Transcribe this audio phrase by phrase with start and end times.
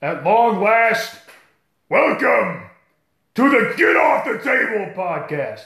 [0.00, 1.20] At long last,
[1.88, 2.70] welcome
[3.34, 5.64] to the Get Off the Table podcast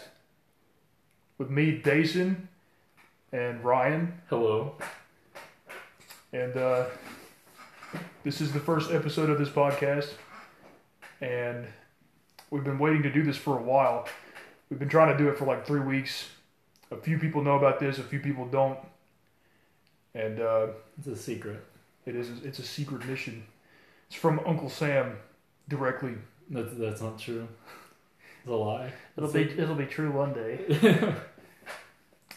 [1.36, 2.48] with me, Dason,
[3.32, 4.14] and Ryan.
[4.30, 4.76] Hello.
[6.32, 6.86] And uh,
[8.24, 10.14] this is the first episode of this podcast,
[11.20, 11.66] and
[12.48, 14.08] we've been waiting to do this for a while.
[14.70, 16.30] We've been trying to do it for like three weeks.
[16.90, 18.78] A few people know about this, a few people don't,
[20.14, 20.66] and uh,
[20.98, 21.62] It's a secret.
[22.06, 23.44] it is it's a secret mission.
[24.08, 25.16] It's from Uncle Sam
[25.68, 26.14] directly.
[26.50, 27.46] That's that's not true.
[28.40, 28.92] It's a lie.
[29.16, 31.14] It'll be it'll be true one day.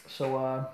[0.08, 0.66] So uh,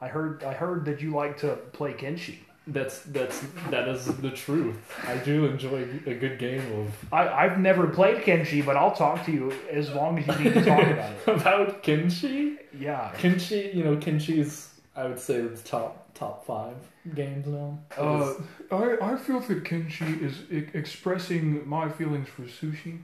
[0.00, 2.38] I heard I heard that you like to play Kenshi.
[2.66, 4.76] That's that's that is the truth.
[5.06, 9.24] I do enjoy a good game of I, I've never played Kenshi, but I'll talk
[9.26, 11.28] to you as long as you need to talk about it.
[11.28, 12.56] about Kenshi.
[12.78, 13.12] Yeah.
[13.16, 16.74] Kenshi, you know, Kenshi's I would say the top top five
[17.14, 17.78] games now.
[17.96, 18.34] Uh,
[18.72, 22.98] I, I feel that Kenshi is e- expressing my feelings for sushi.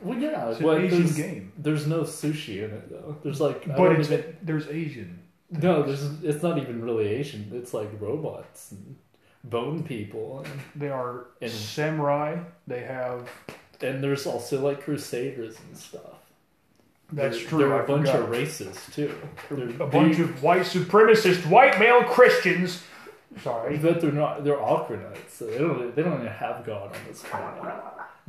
[0.00, 3.16] well, yeah, It's an well, Asian there's, game, there's no sushi in it though.
[3.22, 5.20] There's like I but don't it's even- there's Asian.
[5.50, 7.50] no, there's it's not even really Asian.
[7.54, 8.96] It's like robots and
[9.44, 12.38] bone people, and, They are And- samurai.
[12.66, 13.28] They have
[13.80, 16.18] and there's also like crusaders and stuff.
[17.12, 17.58] That's They're- true.
[17.58, 18.22] There are a bunch forgot.
[18.22, 19.14] of racists too.
[19.50, 22.82] They're a bunch big- of white supremacist white male Christians.
[23.42, 23.76] Sorry.
[23.78, 24.44] But they're not.
[24.44, 25.30] They're Aquanites.
[25.30, 25.94] So they don't.
[25.94, 27.62] They don't even have God on this planet.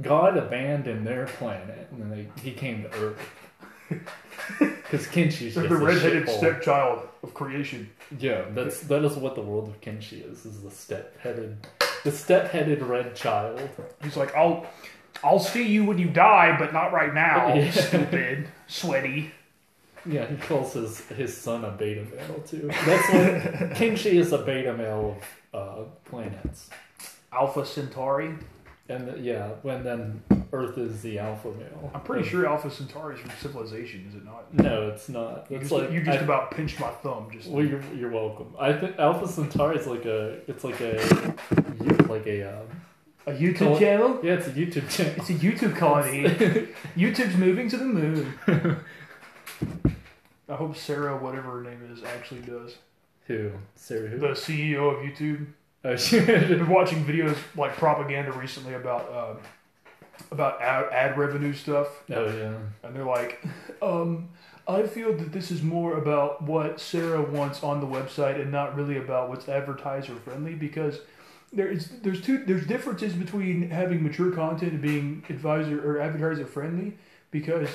[0.02, 3.20] God abandoned their planet, and then they, he came to Earth.
[4.60, 7.90] Because Kenshi's the a redheaded stepchild of creation.
[8.20, 10.46] Yeah, that's that is what the world of Kenshi is.
[10.46, 11.68] Is the step-headed,
[12.04, 13.62] the step-headed red child.
[14.04, 14.66] He's like, I'll,
[15.24, 17.54] I'll see you when you die, but not right now.
[17.56, 17.72] Yeah.
[17.72, 19.32] Stupid, sweaty.
[20.06, 22.68] Yeah, he calls his his son a beta male too.
[22.86, 25.18] That's what Kenshi is a beta male
[25.54, 26.70] of uh, planets.
[27.32, 28.34] Alpha Centauri.
[28.90, 31.92] And the, yeah, when then Earth is the alpha male.
[31.96, 34.54] I'm pretty sure Alpha Centauri is from Civilization, is it not?
[34.54, 35.46] No, it's not.
[35.50, 37.30] You It's just, like you just I- about pinched my thumb.
[37.32, 38.54] Just Well, you're, you're welcome.
[38.60, 40.98] I think Alpha Centauri is like a, it's like a,
[42.10, 42.68] like a, um,
[43.28, 44.20] a YouTube Col- channel.
[44.24, 45.14] yeah, it's a YouTube channel.
[45.18, 46.24] It's a YouTube colony.
[46.96, 48.34] YouTube's moving to the moon.
[50.50, 52.76] I hope Sarah, whatever her name is, actually does.
[53.28, 53.52] Who?
[53.76, 54.18] Sarah who?
[54.20, 55.48] The CEO of YouTube.
[55.84, 56.08] Oh, I've
[56.48, 59.40] been watching videos like propaganda recently about um,
[60.30, 61.88] about ad, ad revenue stuff.
[62.12, 62.54] oh yeah.
[62.84, 63.44] and they're like,
[63.82, 64.30] um,
[64.68, 68.76] I feel that this is more about what Sarah wants on the website and not
[68.76, 71.00] really about what's advertiser friendly because
[71.54, 76.46] there is there's two there's differences between having mature content and being advisor or advertiser
[76.46, 76.98] friendly
[77.32, 77.70] because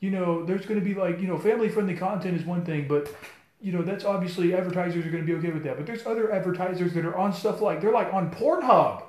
[0.00, 2.88] you know there's going to be like you know family friendly content is one thing
[2.88, 3.12] but
[3.60, 6.32] you know that's obviously advertisers are going to be okay with that but there's other
[6.32, 9.02] advertisers that are on stuff like they're like on Pornhub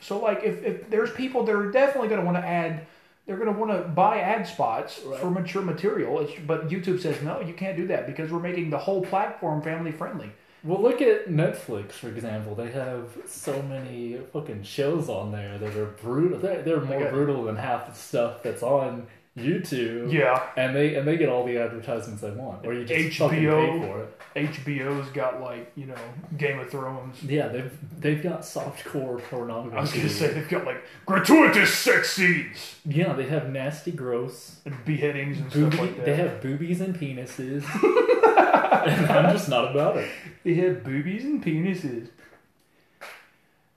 [0.00, 2.86] so like if, if there's people that are definitely going to want to add
[3.26, 5.20] they're going to want to buy ad spots Right.
[5.20, 8.70] for mature material it's, but youtube says no you can't do that because we're making
[8.70, 10.30] the whole platform family friendly
[10.62, 12.54] Well, look at Netflix, for example.
[12.54, 16.38] They have so many fucking shows on there that are brutal.
[16.38, 19.06] They're, they're more got- brutal than half the stuff that's on
[19.38, 20.12] YouTube.
[20.12, 23.38] yeah And they and they get all the advertisements they want, or you just fucking
[23.38, 23.80] HBO.
[23.80, 24.18] pay for it.
[24.52, 25.94] hbo's got like you know
[26.36, 29.76] game of thrones Yeah, they've they've got softcore pornography.
[29.76, 33.92] i was going to say they've got like gratuitous sex scenes Yeah, they have nasty,
[33.92, 34.56] gross.
[34.66, 37.62] and beheadings and Booby, stuff like that they have boobies and penises.
[38.86, 40.10] and I'm just not about it.
[40.44, 42.08] They have boobies and penises.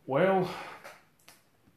[0.05, 0.49] Well,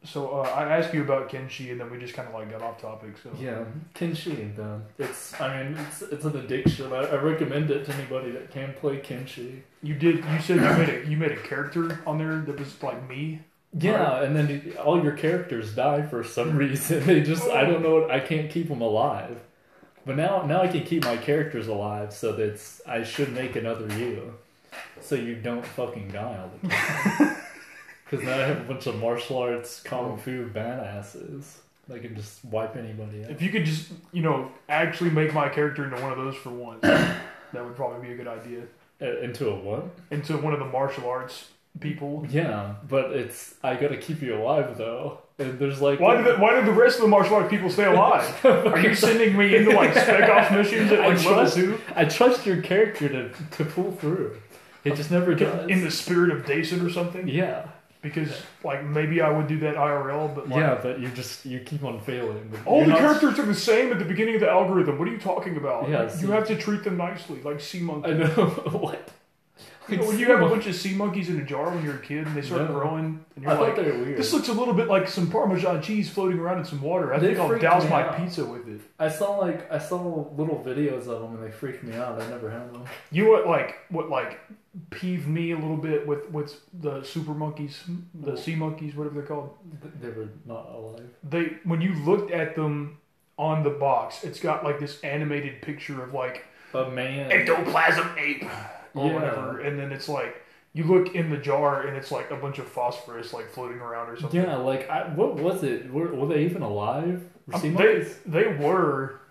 [0.03, 2.61] so uh, I asked you about Kenshi, and then we just kind of like got
[2.61, 3.15] off topic.
[3.21, 4.81] So Yeah, Kenshi, though.
[4.97, 6.91] It's, I mean, it's, it's an addiction.
[6.93, 9.61] I, I recommend it to anybody that can play Kenshi.
[9.83, 10.17] you did.
[10.17, 13.41] You said you made a you made a character on there that was like me.
[13.77, 17.03] Yeah, and then you- all your characters die for some reason.
[17.05, 19.37] They just, I don't know, I can't keep them alive.
[20.05, 23.87] But now, now I can keep my characters alive, so that's I should make another
[23.99, 24.35] you,
[25.01, 27.33] so you don't fucking die all the time.
[28.09, 31.57] Because now I have a bunch of martial arts, kung fu badasses.
[31.89, 33.31] that can just wipe anybody out.
[33.31, 36.49] If you could just you know actually make my character into one of those for
[36.51, 37.19] once, that
[37.53, 38.61] would probably be a good idea.
[39.01, 39.83] Uh, into a what?
[40.09, 41.49] Into one of the martial arts
[41.81, 42.25] people.
[42.29, 45.19] Yeah, but it's I gotta keep you alive though.
[45.39, 47.69] And there's like Why did the, why did the rest of the martial arts people
[47.69, 48.25] stay alive?
[48.45, 51.79] Are you sending me into like spec ops missions at I like level trust- two?
[51.95, 54.37] I trust your character to to pull through.
[54.91, 55.69] It just never does.
[55.69, 57.27] In the spirit of Dason or something?
[57.27, 57.67] yeah,
[58.01, 58.29] Because
[58.63, 61.83] like maybe I would do that IRL, but like yeah, but you just you keep
[61.83, 62.51] on failing.
[62.65, 64.97] all You're the not- characters are the same at the beginning of the algorithm.
[64.99, 65.89] What are you talking about?
[65.89, 68.11] Yeah, you see- have to treat them nicely, like sea monkey.
[68.11, 68.25] I know
[68.85, 69.11] what.
[69.89, 72.27] When you have a bunch of sea monkeys in a jar when you're a kid
[72.27, 72.67] and they start No.
[72.79, 74.17] growing, and you're I thought like, they were weird.
[74.17, 77.13] this looks a little bit like some Parmesan cheese floating around in some water.
[77.13, 78.17] I They think I'll freaked douse me my out.
[78.17, 78.81] pizza with it.
[78.99, 79.97] I saw like I saw
[80.35, 82.21] little videos of them and they freaked me out.
[82.21, 82.83] I never had them.
[83.11, 84.39] You know what like what like
[84.89, 89.23] peeved me a little bit with with the super monkeys, the sea monkeys, whatever they're
[89.27, 89.55] called.
[90.01, 91.09] They were not alive.
[91.23, 92.97] They when you looked at them
[93.37, 97.31] on the box, it's got like this animated picture of like A man.
[97.31, 98.43] ectoplasm ape
[98.97, 99.13] or Yeah.
[99.15, 102.59] whatever, and then it's like you look in the jar and it's like a bunch
[102.59, 104.41] of phosphorus like floating around or something.
[104.41, 105.91] Yeah, like I, what was it?
[105.91, 107.23] Were, were they even alive?
[107.53, 109.21] Um, they they were,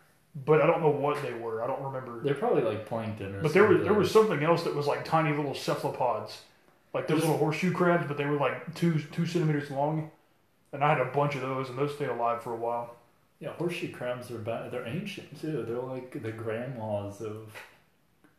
[0.45, 1.63] but I don't know what they were.
[1.63, 2.21] I don't remember.
[2.23, 3.43] They're probably like plankton or something.
[3.43, 3.85] But there was something.
[3.85, 6.43] there was something else that was like tiny little cephalopods,
[6.95, 10.11] like those little horseshoe crabs, but they were like two two centimeters long,
[10.73, 12.95] and I had a bunch of those, and those stayed alive for a while.
[13.39, 14.71] Yeah, horseshoe crabs are bad.
[14.71, 15.63] they're ancient too.
[15.69, 17.53] They're like the grandmas of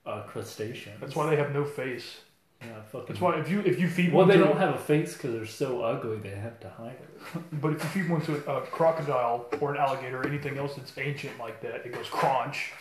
[0.08, 1.00] uh, crustaceans.
[1.02, 2.22] That's why they have no face.
[2.62, 3.06] Yeah, fucking.
[3.10, 5.14] That's why if you if you feed Well, one they to, don't have a face
[5.14, 6.18] because they're so ugly.
[6.18, 7.42] They have to hide it.
[7.62, 10.92] but if you feed one to a crocodile or an alligator or anything else that's
[10.98, 12.72] ancient like that, it goes crunch.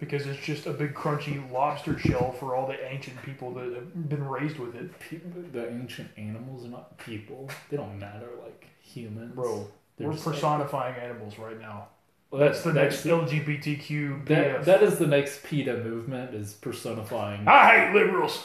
[0.00, 4.08] Because it's just a big crunchy lobster shell for all the ancient people that have
[4.08, 4.90] been raised with it.
[4.98, 5.20] Pe-
[5.52, 7.48] the ancient animals are not people.
[7.70, 9.34] They don't matter like humans.
[9.34, 11.88] Bro, They're We're just like- personifying animals right now.
[12.34, 14.26] Well, That's the next LGBTQ.
[14.26, 17.46] That, that is the next PETA movement is personifying.
[17.46, 18.44] I hate liberals.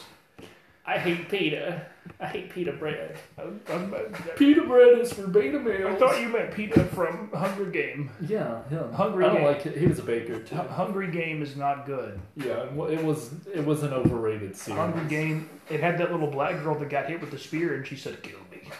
[0.86, 1.86] I hate PETA.
[2.20, 3.18] I hate PETA bread.
[3.36, 5.96] I'm- I'm- PETA bread is for beta males.
[5.96, 8.10] I thought you meant Peeta from Hunger Game.
[8.28, 8.92] Yeah, yeah.
[8.92, 9.44] Hungry I don't Game.
[9.46, 9.76] like it.
[9.76, 10.54] He was a baker too.
[10.54, 12.20] Hungry Game is not good.
[12.36, 14.78] Yeah, and it was it was an overrated series.
[14.78, 15.50] Hungry Game.
[15.68, 18.22] It had that little black girl that got hit with the spear, and she said,
[18.22, 18.70] "Kill me."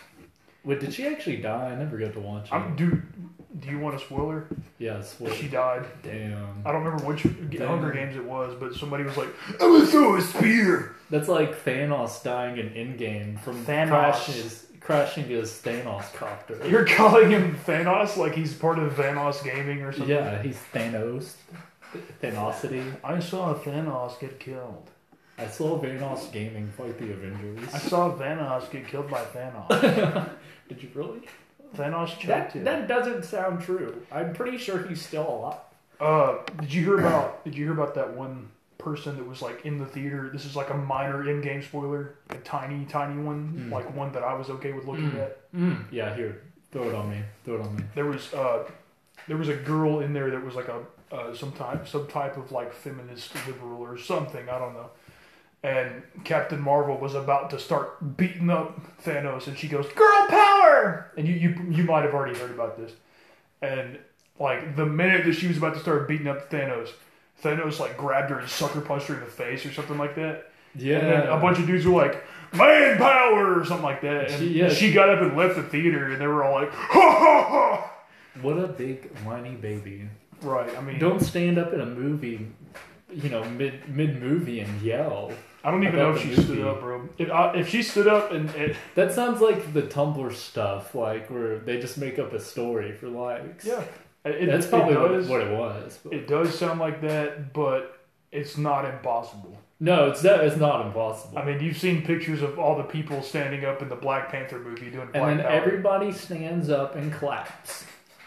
[0.64, 1.70] Wait, did she actually die?
[1.70, 2.54] I never got to watch it.
[2.54, 3.02] I'm, dude,
[3.58, 4.46] do you want a spoiler?
[4.78, 5.34] yeah, swear.
[5.34, 5.84] She died.
[6.02, 6.62] Damn.
[6.64, 7.66] I don't remember which Damn.
[7.68, 9.28] Hunger Games it was, but somebody was like,
[9.60, 14.24] "I'm gonna throw a spear." That's like Thanos dying in Endgame from Thanos.
[14.26, 16.58] his crashing his Thanos copter.
[16.66, 20.08] You're calling him Thanos like he's part of Thanos Gaming or something.
[20.08, 21.34] Yeah, he's Thanos.
[22.22, 22.94] Thanosity.
[23.02, 24.90] I saw Thanos get killed.
[25.38, 27.74] I saw Thanos Gaming fight the Avengers.
[27.74, 30.30] I saw Thanos get killed by Thanos.
[30.68, 31.22] Did you really?
[31.76, 32.64] Thanos choked That him.
[32.64, 34.02] that doesn't sound true.
[34.10, 35.58] I'm pretty sure he's still alive.
[36.00, 37.44] Uh, did you hear about?
[37.44, 40.30] Did you hear about that one person that was like in the theater?
[40.32, 43.70] This is like a minor in-game spoiler, a tiny, tiny one, Mm.
[43.72, 45.20] like one that I was okay with looking Mm.
[45.20, 45.52] at.
[45.54, 45.84] Mm.
[45.90, 46.40] Yeah, here,
[46.72, 47.22] throw it on me.
[47.44, 47.82] Throw it on me.
[47.94, 48.64] There was uh,
[49.28, 50.80] there was a girl in there that was like a
[51.14, 54.48] uh, some type some type of like feminist liberal or something.
[54.48, 54.88] I don't know.
[55.62, 61.12] And Captain Marvel was about to start beating up Thanos, and she goes, "Girl power!"
[61.18, 62.92] And you you you might have already heard about this.
[63.60, 63.98] And
[64.38, 66.88] like the minute that she was about to start beating up Thanos,
[67.42, 70.50] Thanos like grabbed her and sucker punched her in the face or something like that.
[70.74, 72.24] Yeah, And then a bunch of dudes were like,
[72.54, 74.30] "Man power!" or something like that.
[74.30, 76.54] And She- yeah, she she- got up and left the theater, and they were all
[76.54, 77.92] like, "Ha ha ha!"
[78.40, 80.08] What a big whiny baby.
[80.40, 80.74] Right.
[80.74, 82.46] I mean, Don't stand up in a movie,
[83.12, 85.32] you know, mid mid movie and yell.
[85.62, 87.08] I don't even know if the she stood up, bro.
[87.18, 90.94] If, I, uh, if she stood up and it, That sounds like the Tumblr stuff,
[90.94, 93.64] like where they just make up a story for likes.
[93.66, 93.82] yeah,
[94.24, 95.26] it, that's it probably what, does.
[95.26, 95.98] it, what it was.
[96.02, 97.98] but- It does sound like that, but
[98.32, 99.58] it's not impossible.
[99.80, 101.36] no, it's that it's not impossible.
[101.38, 104.58] I mean, you've seen pictures of all the people standing up in the Black Panther
[104.60, 105.52] movie doing Black and then Power.
[105.52, 107.84] everybody stands up and claps.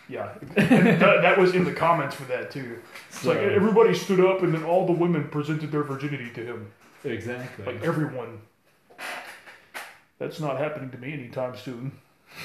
[0.10, 2.80] Yeah, that, that was in the comments for that too.
[3.08, 6.46] It's So, like everybody stood up, and then all the women presented their virginity to
[6.46, 6.72] him.
[7.04, 7.66] Exactly.
[7.66, 8.42] Like everyone.
[10.20, 11.92] That's not happening to me anytime soon.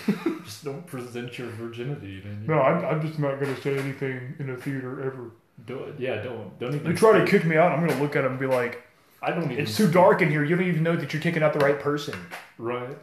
[0.44, 2.22] just don't present your virginity.
[2.46, 5.30] No, I'm, I'm just not going to say anything in a theater ever.
[5.66, 5.94] do it.
[5.98, 6.92] Yeah, don't don't even.
[6.92, 8.82] They try to kick me out, I'm going to look at them and be like,
[9.22, 9.58] I don't even.
[9.58, 10.44] It's too dark in here.
[10.44, 12.14] You don't even know that you're taking out the right person.
[12.58, 12.98] Right.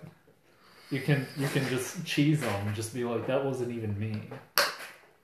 [0.92, 4.22] You can you can just cheese them, and just be like, that wasn't even me.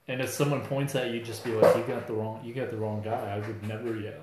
[0.08, 2.70] And if someone points at you, just be like, you got the wrong you got
[2.72, 3.36] the wrong guy.
[3.36, 4.14] I would never yell.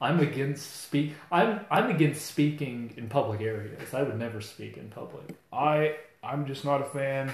[0.00, 1.14] I'm against speak.
[1.30, 3.92] I'm I'm against speaking in public areas.
[3.92, 5.36] I would never speak in public.
[5.52, 7.32] I I'm just not a fan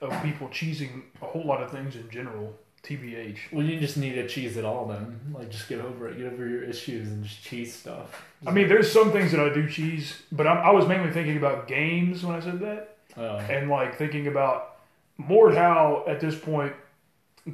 [0.00, 2.54] of people cheesing a whole lot of things in general.
[2.82, 3.38] TBH.
[3.52, 5.18] Well, you just need to cheese it all then.
[5.34, 6.18] Like, just get over it.
[6.18, 8.24] Get over your issues and just cheese stuff.
[8.46, 11.36] I mean, there's some things that I do cheese, but I'm, I was mainly thinking
[11.36, 13.38] about games when I said that, Oh.
[13.38, 14.75] and like thinking about
[15.18, 16.72] more how at this point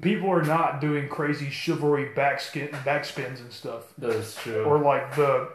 [0.00, 3.92] people are not doing crazy chivalry backskin backspins and stuff.
[3.98, 4.64] that's true.
[4.64, 5.48] Or like the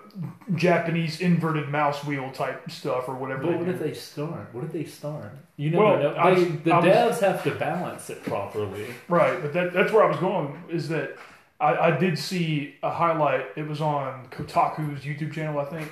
[0.55, 3.43] Japanese inverted mouse wheel type stuff or whatever.
[3.43, 3.71] But they what do.
[3.71, 4.49] if they start?
[4.53, 5.31] What if they start?
[5.57, 6.15] You never Well, know.
[6.15, 8.85] I They, was- the I was- devs have to balance it properly.
[9.09, 10.61] Right, but that, that's where I was going.
[10.69, 11.17] Is that
[11.59, 13.47] I, I did see a highlight.
[13.55, 15.91] It was on Kotaku's YouTube channel, I think,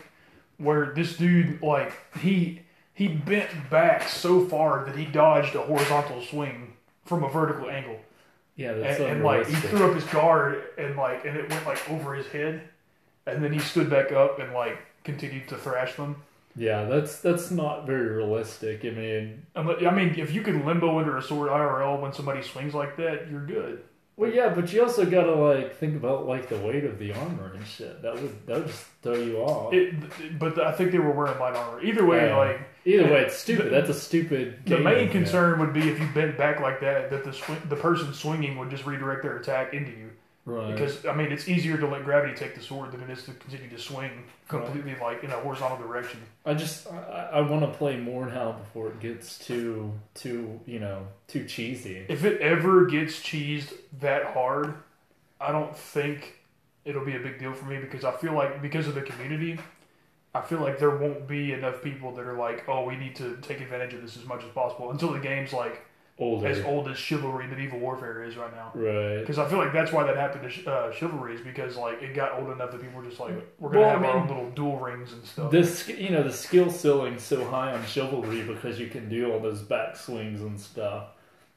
[0.60, 2.62] where this dude like he
[2.96, 6.74] he bent back so far that he dodged a horizontal swing
[7.06, 7.98] from a vertical angle,
[8.56, 11.66] Yeah, that's and, and like he threw up his guard and like and it went
[11.68, 12.62] like over his head,
[13.28, 16.16] and then he stood back up and like continued to thrash them.
[16.56, 18.86] Yeah, that's that's not very realistic.
[18.86, 19.62] I mean, I
[19.92, 23.46] mean, if you can limbo under a sword IRL when somebody swings like that, you're
[23.46, 23.84] good.
[24.16, 27.52] well, yeah, but you also gotta like think about like the weight of the armor
[27.54, 28.02] and shit.
[28.02, 29.74] That would that would just throw you off.
[29.74, 31.84] It, but I think they were wearing light armor.
[31.84, 32.38] Either way, Yeah.
[32.38, 33.72] like Either way, it's stupid.
[33.72, 34.60] That's a stupid.
[34.64, 37.60] the game main concern would be if you bent back like that, that the swing,
[37.68, 40.12] the person swinging would just redirect their attack into you.
[40.46, 40.72] right?
[40.72, 43.32] Because I mean, it's easier to let gravity take the sword than it is to
[43.34, 46.20] continue to swing completely like in a horizontal direction.
[46.46, 50.80] I just I, I want to play more now before it gets too too you
[50.80, 52.06] know too cheesy.
[52.08, 54.76] If it ever gets cheesed that hard,
[55.42, 56.36] I don't think
[56.86, 59.58] it'll be a big deal for me because I feel like because of the community,
[60.36, 63.38] I feel like there won't be enough people that are like, oh, we need to
[63.42, 65.86] take advantage of this as much as possible until the game's like
[66.18, 68.72] Older, as old as chivalry medieval warfare is right now.
[68.74, 69.20] right?
[69.20, 72.14] Because I feel like that's why that happened to uh, chivalry is because like it
[72.14, 74.28] got old enough that people were just like, we're gonna Well, I have our own
[74.28, 75.52] little duel rings and stuff.
[75.52, 79.40] This you know the skill ceiling's so high on chivalry because you can do all
[79.40, 81.08] those back swings and stuff.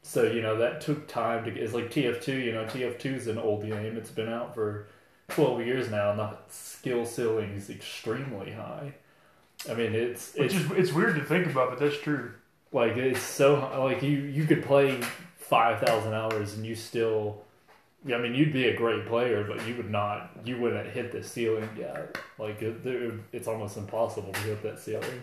[0.03, 1.63] So you know that took time to get.
[1.63, 2.45] It's like TF2.
[2.45, 3.97] You know TF2 is an old game.
[3.97, 4.89] It's been out for
[5.29, 8.95] twelve years now, and the skill ceiling is extremely high.
[9.69, 12.33] I mean, it's it's is it's weird to think about, but that's true.
[12.73, 15.01] like it's so like you you could play
[15.37, 17.43] five thousand hours and you still.
[18.07, 20.31] I mean, you'd be a great player, but you would not.
[20.45, 22.17] You wouldn't hit the ceiling yet.
[22.39, 25.23] Like it, there- it's almost impossible to hit that ceiling.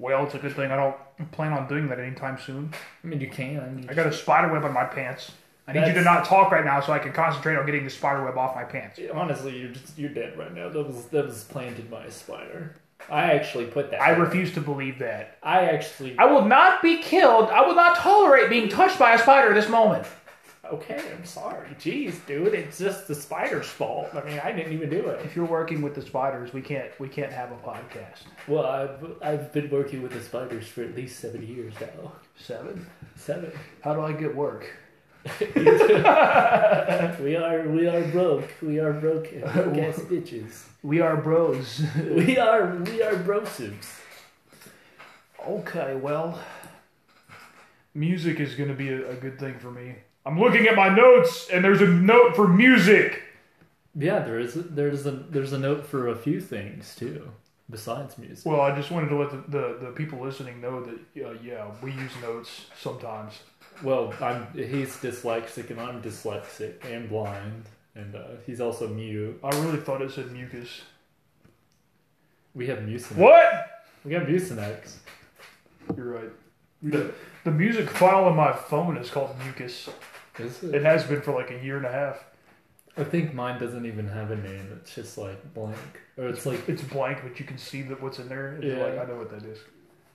[0.00, 2.74] Well, it's a good thing I don't plan on doing that anytime soon.
[3.04, 3.86] I mean, you can.
[3.88, 5.30] I got a spider web on my pants.
[5.66, 7.90] I need you to not talk right now so I can concentrate on getting the
[7.90, 8.98] spider web off my pants.
[9.14, 10.68] Honestly, you're just you're dead right now.
[10.68, 12.76] That was that was planted by a spider.
[13.10, 14.00] I actually put that.
[14.00, 14.22] I there.
[14.24, 15.38] refuse to believe that.
[15.42, 16.16] I actually.
[16.18, 17.50] I will not be killed.
[17.50, 20.06] I will not tolerate being touched by a spider this moment.
[20.64, 21.68] okay, I'm sorry.
[21.80, 24.08] Jeez, dude, it's just the spider's fault.
[24.14, 25.24] I mean, I didn't even do it.
[25.24, 28.22] If you're working with the spiders, we can't we can't have a podcast.
[28.48, 32.12] Well, I've I've been working with the spiders for at least seven years now.
[32.36, 32.86] Seven.
[33.16, 33.52] Seven.
[33.82, 34.66] How do I get work?
[37.20, 38.50] we are we are broke.
[38.60, 39.40] We are broken.
[39.52, 40.64] Broke ass bitches.
[40.82, 41.82] We are bros.
[42.10, 44.00] We are we are brosubs.
[45.46, 46.40] okay, well,
[47.94, 49.94] music is going to be a, a good thing for me.
[50.26, 53.22] I'm looking at my notes, and there's a note for music.
[53.94, 57.30] Yeah, there is there's a there's a note for a few things too
[57.70, 58.44] besides music.
[58.44, 61.70] Well, I just wanted to let the, the, the people listening know that, uh, yeah,
[61.82, 63.40] we use notes sometimes.
[63.82, 69.38] Well, I'm he's dyslexic and I'm dyslexic and blind, and uh, he's also mute.
[69.42, 70.82] I really thought it said mucus.
[72.54, 73.16] We have Mucinex.
[73.16, 73.70] What?
[74.04, 74.96] We have Mucinex.
[75.96, 76.30] You're right.
[76.82, 77.12] The,
[77.44, 79.88] the music file on my phone is called mucus.
[80.38, 80.82] Is It it?
[80.84, 82.24] has been for like a year and a half.
[82.96, 84.68] I think mine doesn't even have a name.
[84.80, 85.76] It's just like blank,
[86.18, 88.48] or it's like It's blank, but you can see that what's in there.
[88.48, 88.76] And Yeah.
[88.76, 89.58] you're like, I know what that is.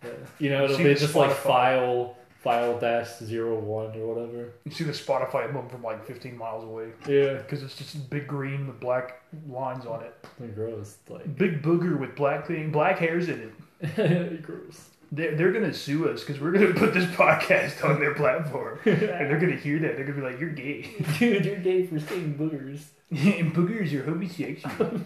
[0.03, 0.07] uh,
[0.39, 4.51] you know, it'll be just like file file dash zero one or whatever.
[4.65, 8.27] You see the Spotify emblem from like 15 miles away Yeah, because it's just big
[8.27, 10.55] green with black lines on it.
[10.55, 10.97] gross.
[11.09, 13.51] Like Big booger with black thing, black hairs in
[13.81, 14.41] it.
[14.43, 14.89] gross.
[15.11, 18.99] They're, they're gonna sue us because we're gonna put this podcast on their platform, and
[19.01, 19.95] they're gonna hear that.
[19.95, 20.81] They're gonna be like, "You're gay."
[21.17, 22.81] Dude, you're gay for saying boogers.
[23.11, 24.99] and boogers are homosexual.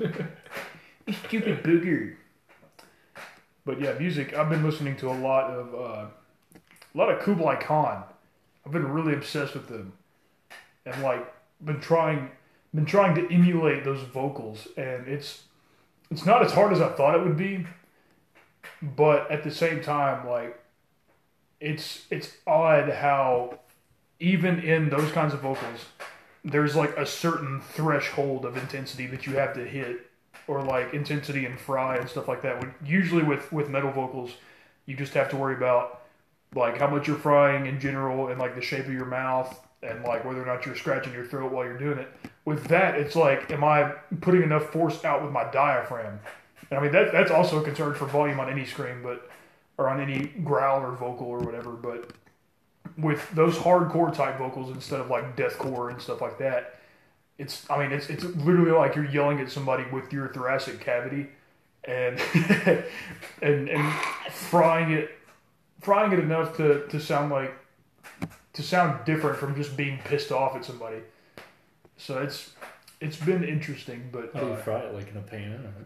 [1.28, 2.16] Stupid booger.
[3.64, 4.34] But yeah, music.
[4.34, 6.06] I've been listening to a lot of uh,
[6.94, 8.04] a lot of Kublai Khan.
[8.66, 9.94] I've been really obsessed with them,
[10.86, 11.32] and like
[11.64, 12.30] been trying
[12.74, 15.44] been trying to emulate those vocals, and it's
[16.10, 17.66] it's not as hard as I thought it would be.
[18.82, 20.60] But at the same time, like
[21.60, 23.60] it's it's odd how
[24.20, 25.86] even in those kinds of vocals
[26.44, 30.10] there's like a certain threshold of intensity that you have to hit
[30.48, 34.32] or like intensity and fry and stuff like that When- usually with with metal vocals
[34.88, 36.01] you just have to worry about
[36.56, 40.04] like how much you're frying in general and like the shape of your mouth and
[40.04, 42.08] like whether or not you're scratching your throat while you're doing it
[42.46, 46.20] with that it's like am i putting enough force out with my diaphragm
[46.70, 49.30] and i mean that that's also a concern for volume on any scream but
[49.78, 52.12] or on any growl or vocal or whatever but
[52.98, 56.80] with those hardcore type vocals instead of like deathcore and stuff like that.
[57.38, 61.28] It's I mean it's it's literally like you're yelling at somebody with your thoracic cavity
[61.84, 62.20] and
[63.42, 63.94] and and
[64.32, 65.10] frying it
[65.82, 67.54] frying it enough to, to sound like
[68.54, 70.98] to sound different from just being pissed off at somebody.
[71.98, 72.52] So it's
[73.00, 75.54] it's been interesting, but How do you uh, fry it like in a pan?
[75.66, 75.86] Or?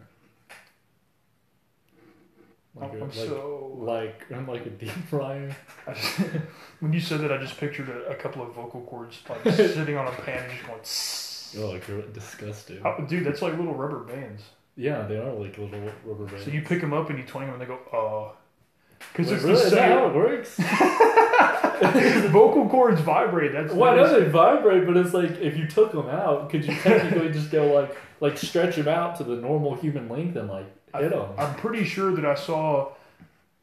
[2.78, 3.72] Like, I'm a, like, so.
[3.78, 5.54] like I'm like a deep fryer.
[5.94, 6.18] Just,
[6.80, 9.96] when you said that, I just pictured a, a couple of vocal cords like sitting
[9.96, 10.80] on a pan and just going.
[10.80, 12.80] "Tss." Oh, like you're disgusting.
[12.84, 14.42] Oh, dude, that's like little rubber bands.
[14.76, 16.44] Yeah, they are like little rubber bands.
[16.44, 18.36] So you pick them up and you twang them and they go, uh.
[19.12, 19.60] Because Wait, it's really?
[19.60, 20.58] the Is that how it works?
[22.30, 23.52] vocal cords vibrate.
[23.52, 24.86] That's Why do they vibrate?
[24.86, 28.38] But it's like if you took them out, could you technically just go like like
[28.38, 31.28] stretch them out to the normal human length and like hit them?
[31.38, 32.92] I'm pretty sure that I saw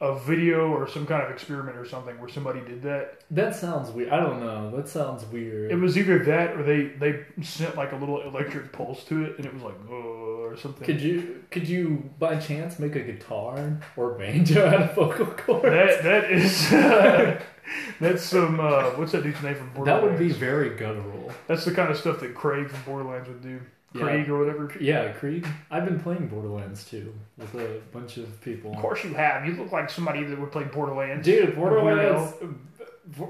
[0.04, 3.22] a video or some kind of experiment or something where somebody did that.
[3.32, 4.10] That sounds weird.
[4.10, 4.70] I don't know.
[4.76, 5.72] That sounds weird.
[5.72, 9.38] It was either that or they they sent like a little electric pulse to it
[9.38, 10.86] and it was like oh or something.
[10.86, 15.64] Could you could you by chance make a guitar or banjo out of vocal cords?
[15.64, 16.70] that that is
[18.00, 20.04] that's some uh, what's that dude's name from Borderlands?
[20.04, 21.32] That would be very guttural.
[21.48, 23.62] That's the kind of stuff that Craig from Borderlands would do.
[23.96, 24.06] Yeah.
[24.32, 24.72] Or whatever.
[24.80, 25.48] Yeah, Krieg.
[25.70, 28.72] I've been playing Borderlands too with a bunch of people.
[28.74, 29.46] Of course you have.
[29.46, 31.24] You look like somebody that would play Borderlands.
[31.26, 32.34] Dude, Borderlands.
[32.40, 33.26] B-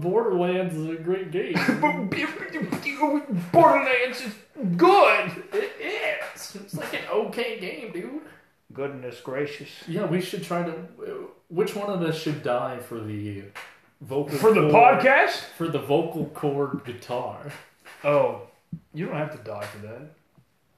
[0.00, 1.54] Borderlands is a great game.
[3.52, 4.34] Borderlands is
[4.76, 5.30] good.
[5.52, 5.72] it
[6.34, 6.56] is.
[6.56, 8.22] It's like an okay game, dude.
[8.72, 9.68] Goodness gracious.
[9.86, 10.72] Yeah, we should try to.
[11.48, 13.44] Which one of us should die for the
[14.00, 15.44] vocal For the cord- podcast?
[15.56, 17.52] For the vocal cord guitar.
[18.04, 18.42] Oh,
[18.94, 20.10] you don't have to die for that.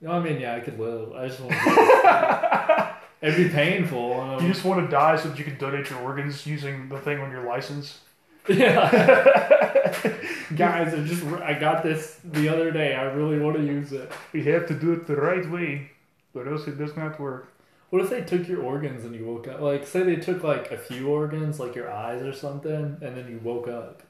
[0.01, 1.13] No, I mean, yeah, I could live.
[1.13, 1.53] I just want.
[1.53, 1.59] To...
[1.59, 4.19] Die It'd be painful.
[4.19, 6.99] um, You just want to die so that you can donate your organs using the
[6.99, 7.99] thing on your license.
[8.49, 8.91] yeah,
[10.57, 12.95] guys, I just I got this the other day.
[12.95, 14.11] I really want to use it.
[14.33, 15.91] We have to do it the right way,
[16.35, 17.53] or else it does not work.
[17.91, 19.61] What if they took your organs and you woke up?
[19.61, 23.29] Like, say they took like a few organs, like your eyes or something, and then
[23.29, 24.03] you woke up.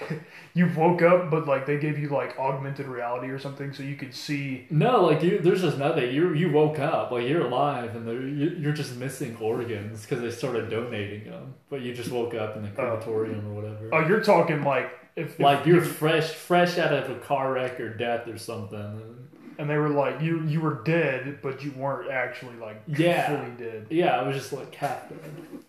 [0.54, 3.94] You woke up, but like they gave you like augmented reality or something, so you
[3.94, 4.66] could see.
[4.70, 6.14] No, like you, there's just nothing.
[6.14, 8.06] You you woke up, like you're alive, and
[8.40, 11.52] you- you're just missing organs because they started donating them.
[11.68, 12.74] But you just woke up in the oh.
[12.74, 13.90] crematorium or whatever.
[13.92, 17.78] Oh, you're talking like if, if like you're fresh, fresh out of a car wreck
[17.78, 19.28] or death or something.
[19.58, 23.26] and they were like you you were dead, but you weren't actually like Yeah.
[23.28, 23.88] fully dead.
[23.90, 25.18] Yeah, I was just like half dead.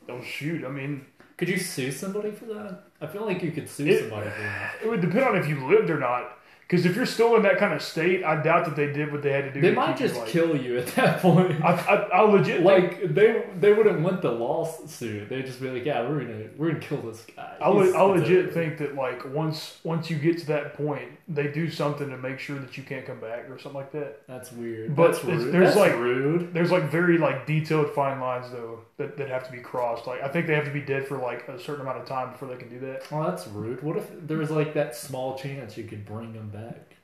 [0.08, 0.64] Oh shoot!
[0.64, 1.06] I mean,
[1.38, 2.84] Could you sue somebody for that?
[3.00, 4.74] I feel like you could sue It- somebody for that.
[4.84, 6.34] it would depend on if you lived or not.
[6.70, 9.22] Because if you're still in that kind of state, I doubt that they did what
[9.22, 9.62] they had to do.
[9.62, 11.64] They to might keep you, just kill you at that point.
[11.64, 15.30] I, I, I legit think- like they they wouldn't want the lawsuit.
[15.30, 17.56] They'd just be like, yeah, we're gonna we're gonna kill this guy.
[17.62, 21.08] I, le- I legit over." think that like once once you get to that point,
[21.30, 24.28] they do something to make sure that you can't come back or something like that.
[24.28, 24.94] that's weird.
[24.94, 25.54] But that's rude.
[25.54, 26.54] there's, That's like- rude.
[26.54, 30.08] There's like very like detailed fine lines though that, that have to be crossed.
[30.08, 32.32] Like I think they have to be dead for like a certain amount of time
[32.32, 33.10] before they can do that.
[33.12, 33.82] Well, that's rude.
[33.84, 36.96] What if there was like that small chance you could bring them back?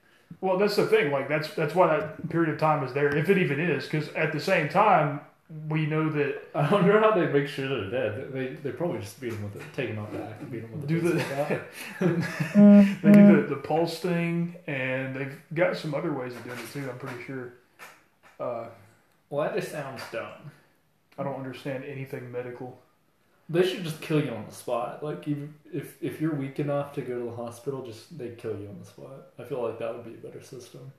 [0.42, 1.12] Well, that's the thing.
[1.12, 3.84] Like that's that's why that period of time is there, if it even is.
[3.86, 5.22] Because at the same time,
[5.70, 8.34] we know that I wonder how they make sure they're dead.
[8.34, 10.72] They they probably just beat them with it, take them out back, and beat them
[10.72, 11.62] with Do the the-
[12.00, 16.58] pistol they do the, the pulse thing, and they've got some other ways of doing
[16.58, 16.90] it too.
[16.90, 17.54] I'm pretty sure.
[18.40, 18.66] Uh,
[19.30, 20.52] Well, that just sounds dumb.
[21.18, 22.80] I don't understand anything medical.
[23.50, 25.04] They should just kill you on the spot.
[25.04, 25.28] Like
[25.72, 28.80] if if you're weak enough to go to the hospital, just they kill you on
[28.80, 29.28] the spot.
[29.38, 30.92] I feel like that would be a better system.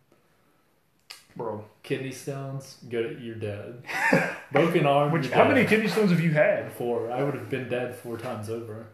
[1.36, 3.82] Bro, Kidney stones, go to, you're dead.
[4.52, 5.10] Broken arm.
[5.10, 5.54] Which, how dead.
[5.54, 7.10] many kidney stones have you had, Four.
[7.10, 8.86] I would have been dead four times over.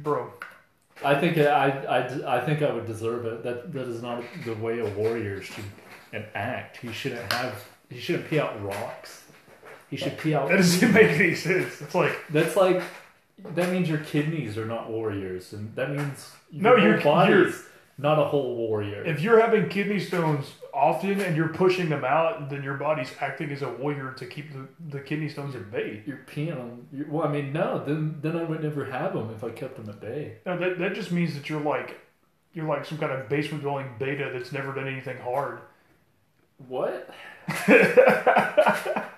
[0.00, 0.34] bro?
[1.02, 3.42] I think I, I, I think I would deserve it.
[3.42, 5.64] That that is not the way a warrior should
[6.34, 6.78] act.
[6.78, 7.64] He shouldn't have.
[7.90, 9.24] He shouldn't pee out rocks.
[9.90, 10.48] He should pee out.
[10.48, 11.80] That doesn't make any sense.
[11.80, 12.82] It's like That's like
[13.54, 17.62] that means your kidneys are not warriors, and that means No, your body's
[17.98, 19.04] not a whole warrior.
[19.04, 23.50] if you're having kidney stones often and you're pushing them out, then your body's acting
[23.50, 26.02] as a warrior to keep the, the kidney stones at bay.
[26.06, 26.86] you're peeing on.
[26.92, 27.82] you well, I mean, no.
[27.84, 30.38] Then then I would never have them if I kept them at bay.
[30.44, 32.00] No, that that just means that you're like
[32.52, 35.60] you're like some kind of basement dwelling beta that's never done anything hard.
[36.68, 37.10] What?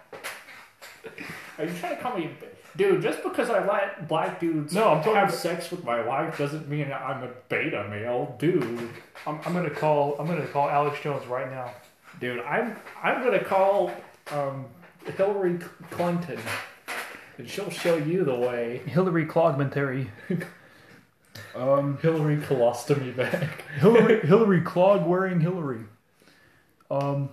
[1.59, 3.03] Are you trying to call me, a ba- dude?
[3.03, 6.39] Just because I let black dudes No, I'm talking have about- sex with my wife
[6.39, 8.91] doesn't mean I'm a beta male, dude.
[9.27, 11.73] I'm, I'm gonna call I'm gonna call Alex Jones right now.
[12.21, 13.91] Dude, I'm I'm gonna call
[14.33, 14.67] um,
[15.17, 15.59] Hillary
[15.91, 16.39] Clinton,
[17.39, 18.79] and she'll show you the way.
[18.87, 20.09] Hillary Clogmentary.
[21.55, 23.49] um, Hillary colostomy bag.
[23.81, 25.81] Hillary Hillary Clog wearing Hillary.
[26.91, 27.31] Um,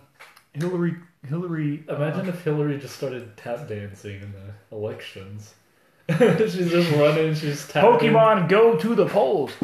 [0.53, 0.95] Hillary
[1.27, 1.83] Hillary.
[1.89, 5.53] uh, Imagine if Hillary just started tap dancing in the elections.
[6.17, 8.11] she's just running, she's tapping.
[8.11, 9.51] Pokemon go to the polls.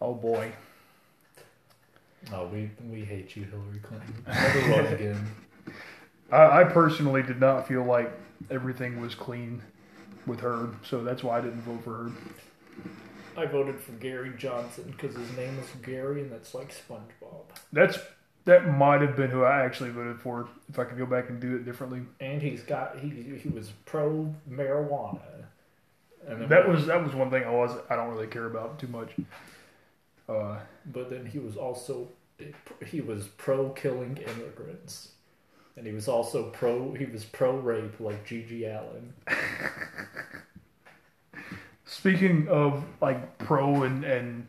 [0.00, 0.52] oh boy.
[2.32, 4.14] Oh, we we hate you, Hillary Clinton.
[4.26, 5.26] Never run again.
[6.30, 8.10] I, I personally did not feel like
[8.50, 9.62] everything was clean
[10.26, 12.10] with her, so that's why I didn't vote for her.
[13.36, 17.44] I voted for Gary Johnson because his name is Gary, and that's like SpongeBob.
[17.72, 17.98] That's
[18.44, 21.40] that might have been who I actually voted for if I could go back and
[21.40, 22.02] do it differently.
[22.20, 25.20] And he's got he he was pro marijuana.
[26.26, 28.88] And That was that was one thing I was I don't really care about too
[28.88, 29.10] much.
[30.28, 32.08] Uh, But then he was also
[32.84, 35.12] he was pro killing immigrants,
[35.76, 39.12] and he was also pro he was pro rape like GG Allin.
[41.84, 44.48] speaking of like pro and and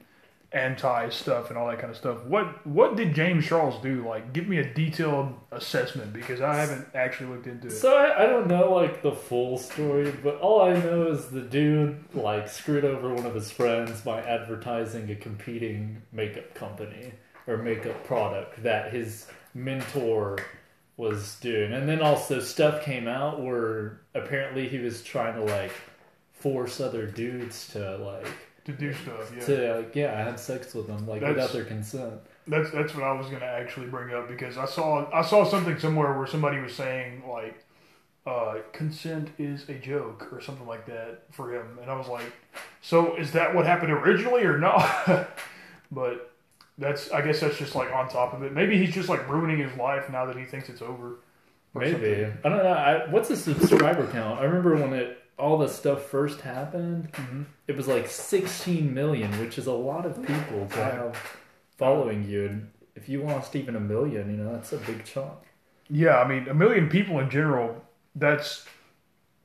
[0.54, 4.08] anti stuff and all that kind of stuff, what what did James Charles do?
[4.08, 7.72] Like, give me a detailed assessment because I haven't actually looked into it.
[7.72, 11.42] So I, I don't know like the full story, but all I know is the
[11.42, 17.14] dude like screwed over one of his friends by advertising a competing makeup company
[17.48, 20.38] or makeup product that his mentor
[20.98, 21.74] was doing.
[21.74, 25.72] And then also stuff came out where apparently he was trying to like
[26.32, 28.28] force other dudes to like
[28.66, 29.46] to do stuff, yeah.
[29.46, 32.14] to like yeah have sex with them like That's- without their consent.
[32.48, 35.80] That's that's what I was gonna actually bring up because I saw I saw something
[35.80, 37.64] somewhere where somebody was saying like
[38.26, 42.32] uh, consent is a joke or something like that for him, and I was like,
[42.82, 45.30] so is that what happened originally or not?
[45.92, 46.32] but
[46.78, 48.54] that's I guess that's just like on top of it.
[48.54, 51.20] Maybe he's just like ruining his life now that he thinks it's over.
[51.74, 52.38] Maybe something.
[52.44, 52.72] I don't know.
[52.72, 54.40] I, what's the subscriber count?
[54.40, 57.12] I remember when it all the stuff first happened.
[57.12, 57.46] Mhm.
[57.68, 61.18] It was like 16 million, which is a lot of people to have
[61.78, 62.46] following you.
[62.46, 65.34] And if you lost even a million, you know that's a big chunk.
[65.90, 67.84] Yeah, I mean, a million people in general,
[68.16, 68.66] that's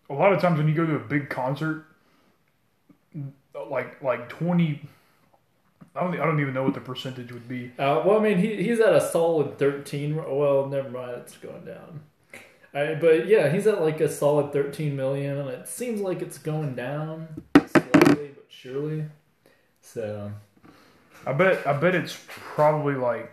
[0.09, 1.85] a lot of times when you go to a big concert,
[3.69, 4.81] like like 20
[5.97, 7.73] I don't I don't even know what the percentage would be.
[7.77, 10.15] Uh, well, I mean, he, he's at a solid 13.
[10.15, 12.03] Well, never mind, it's going down.
[12.75, 16.39] I, but yeah, he's at like a solid 13 million, and it seems like it's
[16.39, 19.05] going down slowly but surely.
[19.81, 20.33] So
[21.27, 23.33] I bet I bet it's probably like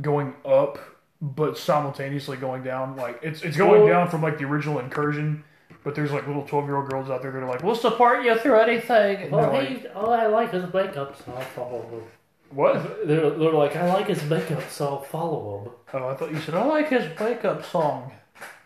[0.00, 0.78] going up
[1.22, 2.96] but simultaneously going down.
[2.96, 5.42] Like it's it's going Well- down from like the original incursion,
[5.82, 8.58] but there's like little 12-year-old girls out there that are like, "We'll support you through
[8.58, 12.02] anything." Well, they're oh, like, all oh, I like is makeup, so I'll follow him.
[12.50, 13.06] what?
[13.06, 15.72] they're, they're like, I like his makeup, so I'll follow him.
[15.94, 18.12] Oh, I thought you said I like his wake-up song.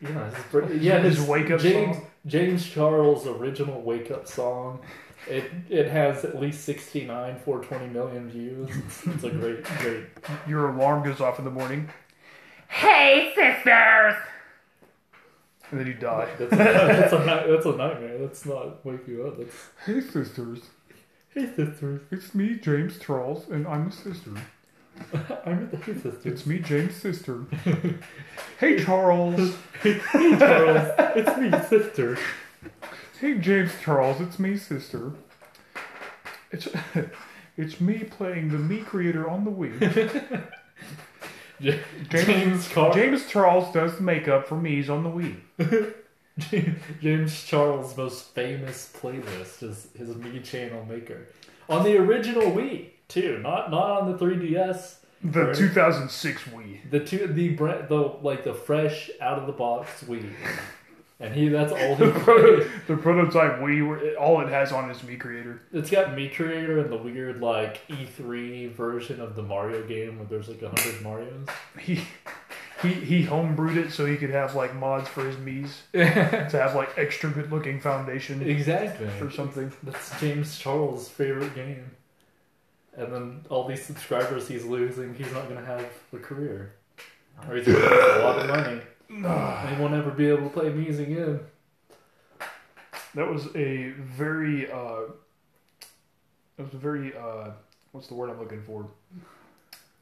[0.01, 1.01] Yeah, it's pretty- yeah.
[1.01, 2.07] His wake up James song?
[2.27, 4.81] James Charles' original wake up song.
[5.29, 8.71] It it has at least 69 420 million views.
[8.87, 10.05] It's, it's a great great.
[10.47, 11.89] Your alarm goes off in the morning,
[12.69, 14.15] Hey, sisters!
[15.71, 16.29] and then you die.
[16.39, 18.19] That's a, that's a that's a nightmare.
[18.19, 19.39] That's not wake you up.
[19.39, 19.55] That's
[19.85, 20.61] Hey sisters,
[21.35, 22.01] hey sisters.
[22.11, 24.31] it's me, James Charles, and I'm a sister.
[25.47, 26.27] I'm the sisters.
[26.27, 27.45] It's me, James' sister.
[28.61, 29.55] hey Charles.
[29.83, 30.01] Hey
[30.37, 32.19] Charles, it's me sister.
[33.21, 35.13] Hey James Charles, it's me, sister.
[36.51, 36.69] It's
[37.57, 40.45] it's me playing the Mii creator on the Wii.
[41.61, 45.95] James James Car- James Charles does the makeup for me's on the Wii.
[47.01, 51.29] James Charles' most famous playlist is his Mii channel maker
[51.69, 54.97] on the original Wii too, not not on the 3DS.
[55.23, 55.55] The Right.
[55.57, 56.91] 2006 Wii.
[56.91, 60.31] The two the bre- the like the fresh out of the box Wii,
[61.19, 64.99] and he that's all he The, proto- the prototype Wii, all it has on is
[64.99, 65.61] Mii creator.
[65.73, 70.27] It's got Mii Creator and the weird like E3 version of the Mario game where
[70.29, 71.49] there's like a hundred Mario's.
[71.81, 72.01] He
[72.81, 76.77] he he homebrewed it so he could have like mods for his me's to have
[76.77, 79.09] like extra good looking foundation exactly.
[79.21, 79.73] or something.
[79.83, 81.91] That's James Charles' favorite game.
[82.99, 86.75] And then all these subscribers he's losing, he's not going to have a career.
[87.49, 88.81] Or he's going to lose a lot of money.
[89.09, 91.41] And he won't ever be able to play music again.
[93.15, 95.01] That was a very uh
[96.57, 97.51] that was a very uh
[97.93, 98.87] what's the word I'm looking for?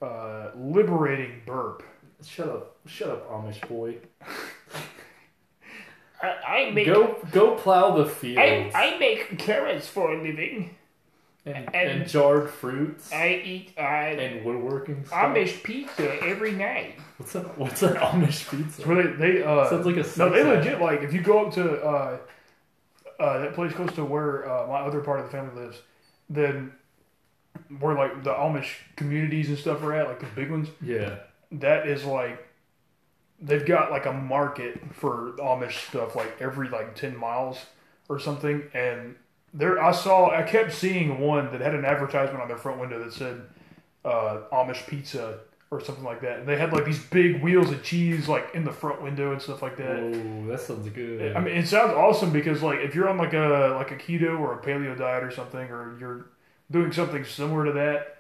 [0.02, 1.84] Uh liberating burp.
[2.24, 2.76] Shut up.
[2.86, 3.98] Shut up, Amish boy.
[6.22, 10.74] I, I make Go go plow the I, fields I make carrots for a living.
[11.46, 15.18] And, and- and jarred fruits I eat uh, and woodworking stuff.
[15.34, 16.96] Amish pizza every night.
[17.18, 18.82] What's an, what's an Amish pizza?
[18.82, 20.64] It's where they, they uh Sounds like a No, they sex act.
[20.64, 22.18] legit like if you go up to uh
[23.20, 25.78] uh that place close to where uh, my other part of the family lives,
[26.28, 26.72] then
[27.78, 31.20] where like the Amish communities and stuff are at, like the big ones, Yeah.
[31.52, 32.46] that is like
[33.40, 37.58] they've got like a market for Amish stuff like every like 10 miles
[38.08, 39.14] or something and
[39.56, 43.02] there I saw I kept seeing one that had an advertisement on their front window
[43.02, 43.42] that said
[44.04, 45.40] uh, Amish pizza
[45.70, 46.38] or something like that.
[46.38, 49.42] And they had like these big wheels of cheese like in the front window and
[49.42, 49.98] stuff like that.
[49.98, 51.34] Oh, that sounds good.
[51.34, 54.38] I mean, it sounds awesome because like if you're on like a like a keto
[54.38, 56.26] or a paleo diet or something, or you're
[56.70, 58.18] doing something similar to that,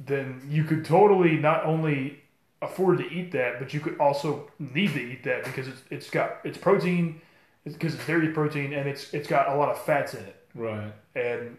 [0.00, 2.20] then you could totally not only
[2.60, 6.10] afford to eat that, but you could also need to eat that because it's it's
[6.10, 7.20] got it's protein,
[7.64, 10.34] it's because it's dairy protein and it's it's got a lot of fats in it.
[10.58, 10.92] Right.
[11.14, 11.56] And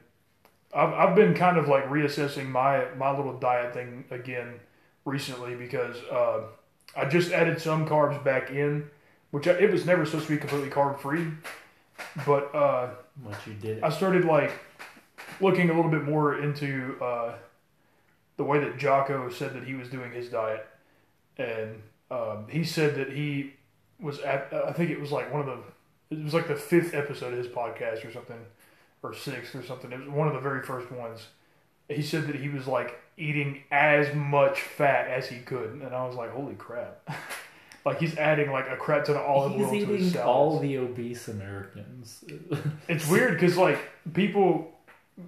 [0.74, 4.60] I've I've been kind of like reassessing my my little diet thing again
[5.06, 6.42] recently because uh,
[6.96, 8.90] I just added some carbs back in,
[9.32, 11.28] which I, it was never supposed to be completely carb free,
[12.26, 12.90] but uh,
[13.24, 13.84] What you did.
[13.84, 14.52] I started like
[15.42, 17.36] looking a little bit more into uh,
[18.38, 20.68] the way that Jocko said that he was doing his diet,
[21.38, 21.82] and
[22.12, 23.54] um, he said that he
[24.00, 26.94] was at I think it was like one of the it was like the fifth
[26.94, 28.40] episode of his podcast or something,
[29.04, 29.92] or sixth or something.
[29.92, 31.28] It was one of the very first ones.
[31.88, 36.06] He said that he was like eating as much fat as he could, and I
[36.06, 37.10] was like, holy crap.
[37.86, 40.28] Like he's adding like a crap ton of olive He's oil to his eating salads.
[40.28, 42.24] all the obese Americans.
[42.90, 43.80] It's weird because like
[44.14, 44.78] people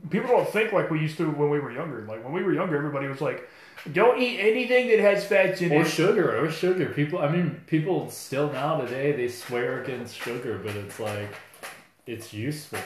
[0.10, 2.06] people don't think like we used to when we were younger.
[2.06, 3.48] Like when we were younger, everybody was like,
[3.94, 6.88] "Don't eat anything that has fats in or it." Or sugar, or sugar.
[6.88, 11.34] People, I mean, people still now today they swear against sugar, but it's like
[12.06, 12.80] it's useful.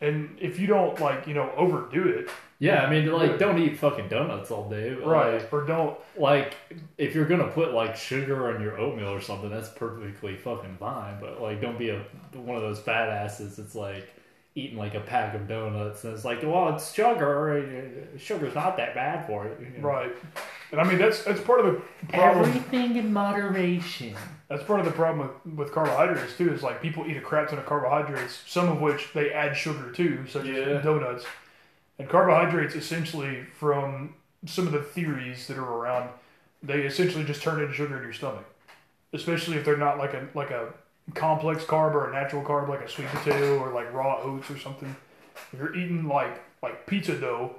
[0.00, 2.30] And if you don't like you know overdo it,
[2.60, 4.90] Yeah, I mean, like, don't eat fucking donuts all day.
[4.94, 5.40] right?
[5.42, 6.54] Like, Or don't like,
[6.96, 11.18] if you're gonna put like sugar on your oatmeal or something, that's perfectly fucking fine.
[11.20, 13.56] But like, don't be a one of those fat asses.
[13.56, 14.08] that's like
[14.54, 17.58] eating like a pack of donuts, and it's like, well, it's sugar.
[18.14, 19.66] uh, Sugar's not that bad for you.
[19.74, 19.88] you know?
[19.88, 20.12] right.
[20.70, 22.48] And I mean that's that's part of the problem.
[22.48, 24.14] Everything in moderation.
[24.48, 26.52] That's part of the problem with, with carbohydrates too.
[26.52, 29.90] Is like people eat a crap ton of carbohydrates, some of which they add sugar
[29.92, 30.54] to, such Yeah.
[30.60, 31.24] as donuts.
[31.98, 34.14] And carbohydrates, essentially, from
[34.46, 36.10] some of the theories that are around,
[36.62, 38.44] they essentially just turn into sugar in your stomach.
[39.12, 40.68] Especially if they're not like a like a
[41.14, 44.58] complex carb or a natural carb, like a sweet potato or like raw oats or
[44.58, 44.94] something.
[45.52, 47.56] If you're eating like like pizza dough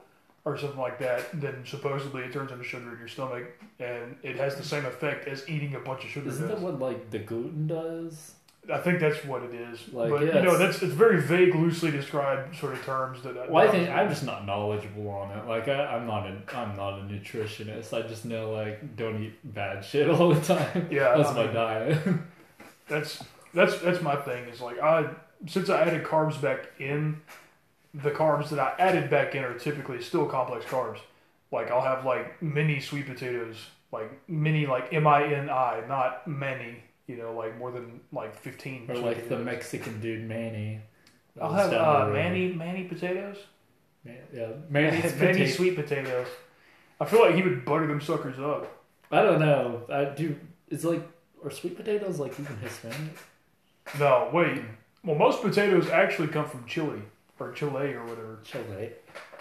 [0.54, 3.46] or something like that, then supposedly it turns into sugar in your stomach,
[3.80, 6.30] and it has the same effect as eating a bunch of sugar.
[6.30, 6.60] Isn't does.
[6.60, 8.34] that what like the gluten does?
[8.72, 9.80] I think that's what it is.
[9.92, 13.34] Like, but yeah, you know, that's it's very vague, loosely described sort of terms that.
[13.34, 15.48] that Well, I think I'm just not knowledgeable on it.
[15.48, 17.94] Like I, I'm not a, I'm not a nutritionist.
[17.94, 20.88] I just know like don't eat bad shit all the time.
[20.92, 21.98] Yeah, that's I my mean- diet.
[22.88, 24.46] that's that's that's my thing.
[24.50, 25.10] Is like I
[25.48, 27.22] since I added carbs back in,
[28.04, 31.00] the carbs that I added back in are typically still complex carbs.
[31.52, 33.56] Like I'll have like mini sweet potatoes,
[33.92, 36.84] like mini like M I N I, not many.
[37.08, 38.86] You know, like more than like fifteen.
[38.90, 39.40] or like the.
[39.40, 40.82] Mexican dude Manny.
[41.42, 42.10] I'll have uh.
[42.12, 43.38] Manny Manny potatoes.
[44.06, 46.28] Man- Yeah, Manny's Manny sweet potatoes.
[47.02, 48.84] I feel like he would butter them suckers up.
[49.12, 49.82] I don't know.
[49.92, 50.36] I do.
[50.70, 51.02] It's like
[51.44, 53.18] are sweet potatoes like even Hispanic?
[53.98, 54.62] No, wait.
[55.04, 57.02] Well, most potatoes actually come from Chile
[57.40, 58.40] or Chile or whatever.
[58.44, 58.92] Chile.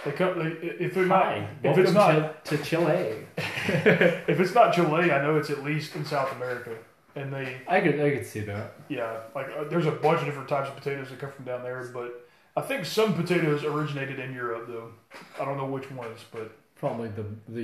[0.05, 3.27] They come they, if they're not if it's not to, to Chile.
[3.37, 6.77] if it's not Chile, I know it's at least in South America.
[7.17, 8.75] And they I could I could see that.
[8.89, 11.63] yeah, like uh, there's a bunch of different types of potatoes that come from down
[11.63, 14.93] there, but I think some potatoes originated in Europe though.
[15.41, 17.63] I don't know which ones, but Probably the the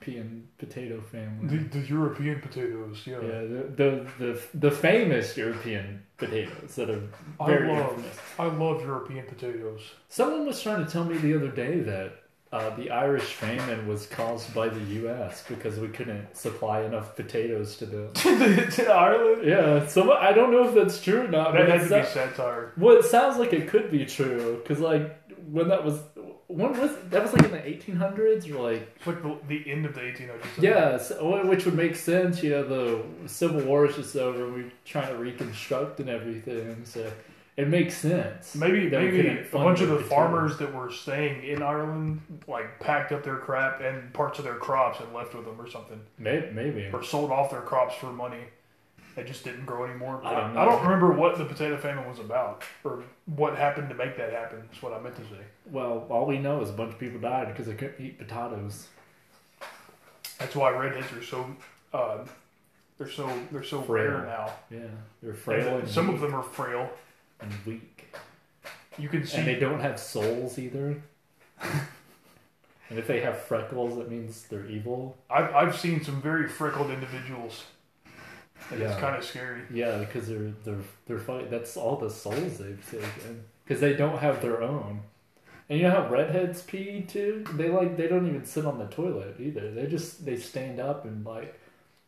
[0.00, 1.58] European potato family.
[1.58, 3.16] the, the European potatoes, yeah.
[3.16, 7.02] Yeah, the, the the the famous European potatoes that are
[7.38, 8.18] I very love infamous.
[8.38, 9.82] I love European potatoes.
[10.08, 12.12] Someone was trying to tell me the other day that
[12.52, 15.44] uh, the Irish famine was caused by the U.S.
[15.48, 18.12] because we couldn't supply enough potatoes to them.
[18.14, 19.42] to Ireland?
[19.44, 21.52] Yeah, so I don't know if that's true or not.
[21.52, 22.72] That it to be satire.
[22.78, 25.16] well, it sounds like it could be true because like
[25.50, 26.00] when that was
[26.50, 29.94] when was that was like in the 1800s or like like the, the end of
[29.94, 30.44] the 1800s.
[30.60, 32.42] yeah, so, which would make sense.
[32.42, 34.50] You know, the Civil War is just over.
[34.50, 37.10] We're trying to reconstruct and everything, so
[37.56, 38.54] it makes sense.
[38.54, 43.22] Maybe maybe a bunch of the farmers that were staying in Ireland like packed up
[43.22, 46.90] their crap and parts of their crops and left with them or something, Maybe, maybe.
[46.92, 48.44] or sold off their crops for money.
[49.16, 50.20] They just didn't grow anymore.
[50.24, 53.94] I don't I don't remember what the potato famine was about or what happened to
[53.96, 54.62] make that happen.
[54.70, 55.42] That's what I meant to say.
[55.70, 58.88] Well, all we know is a bunch of people died because they couldn't eat potatoes.
[60.38, 61.46] That's why redheads are so
[61.92, 62.18] uh,
[62.98, 64.10] they're so they're so Frail.
[64.12, 64.50] rare now.
[64.70, 64.88] Yeah,
[65.22, 66.90] they're frail and Some weak of them are frail.
[67.40, 68.12] and weak,
[68.98, 71.02] You can see and they don't have souls either.
[71.62, 75.16] and if they have freckles, that means they're evil.
[75.30, 77.64] I've, I've seen some very freckled individuals.
[78.70, 79.62] And It's kind of scary.
[79.72, 81.50] Yeah, because they're they're they're fight.
[81.50, 85.00] That's all the souls they've taken because they don't have their own,
[85.70, 87.44] And you know how redheads pee too?
[87.54, 89.70] They like they don't even sit on the toilet either.
[89.70, 91.58] They just they stand up and like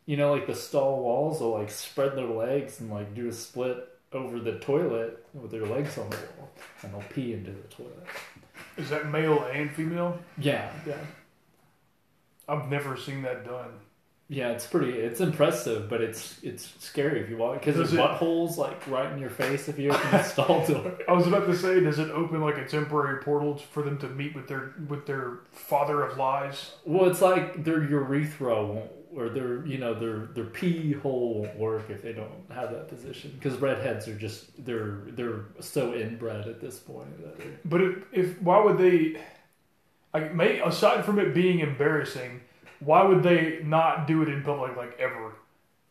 [0.05, 3.31] you know like the stall walls will like spread their legs and like do a
[3.31, 6.51] split over the toilet with their legs on the wall
[6.83, 8.05] and they'll pee into the toilet.
[8.75, 10.19] Is that male and female?
[10.37, 10.97] Yeah, yeah.
[12.49, 13.71] I've never seen that done.
[14.33, 14.93] Yeah, it's pretty.
[14.93, 19.11] It's impressive, but it's it's scary if you walk because there's it- buttholes like right
[19.11, 20.97] in your face if you open the stall door.
[21.07, 24.07] I was about to say, does it open like a temporary portal for them to
[24.09, 26.71] meet with their with their father of lies?
[26.83, 31.55] Well, it's like their urethra won't, or their you know their their pee hole won't
[31.59, 36.47] work if they don't have that position because redheads are just they're they're so inbred
[36.47, 39.21] at this point that But if, if why would they?
[40.11, 42.41] Like, may, aside from it being embarrassing,
[42.85, 45.33] why would they not do it in public like ever?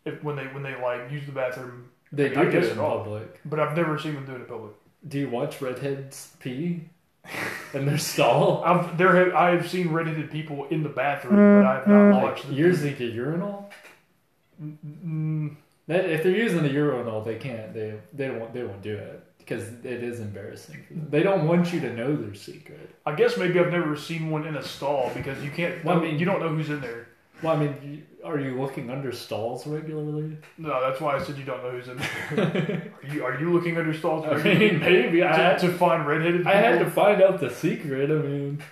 [0.05, 2.73] If when they when they like use the bathroom, they I do do guess it
[2.73, 2.99] in all.
[2.99, 3.41] public.
[3.45, 4.73] but I've never seen them do it in public.
[5.07, 6.85] Do you watch redheads pee
[7.75, 8.63] in their stall?
[8.65, 12.11] I've there have I have seen redheaded people in the bathroom, but I have not
[12.15, 12.55] Like watched them.
[12.55, 13.71] using a urinal.
[14.65, 15.57] Mm,
[15.89, 17.75] That, if they're using the urinal, they can't.
[17.75, 20.85] They they won't they won't do it because it is embarrassing.
[21.11, 22.91] They don't want you to know their secret.
[23.05, 25.85] I guess maybe I've never seen one in a stall because you can't.
[25.85, 27.09] Well, I mean- you don't know who's in there.
[27.43, 30.37] Well, I mean, are you looking under stalls regularly?
[30.59, 32.93] No, that's why I said you don't know who's in there.
[33.03, 36.47] are you are you looking under stalls I mean, maybe I had to find redheaded?
[36.47, 38.11] I had to find out the secret.
[38.13, 38.63] I mean,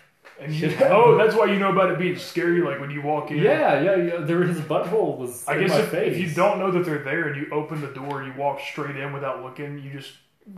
[0.41, 2.63] And you, oh, that's why you know about it being scary.
[2.63, 3.39] Like when you walk in.
[3.39, 4.17] yeah, yeah, yeah.
[4.21, 5.45] There, his butthole was.
[5.49, 6.13] I in guess my if, face.
[6.15, 8.61] if you don't know that they're there and you open the door and you walk
[8.61, 10.13] straight in without looking, you just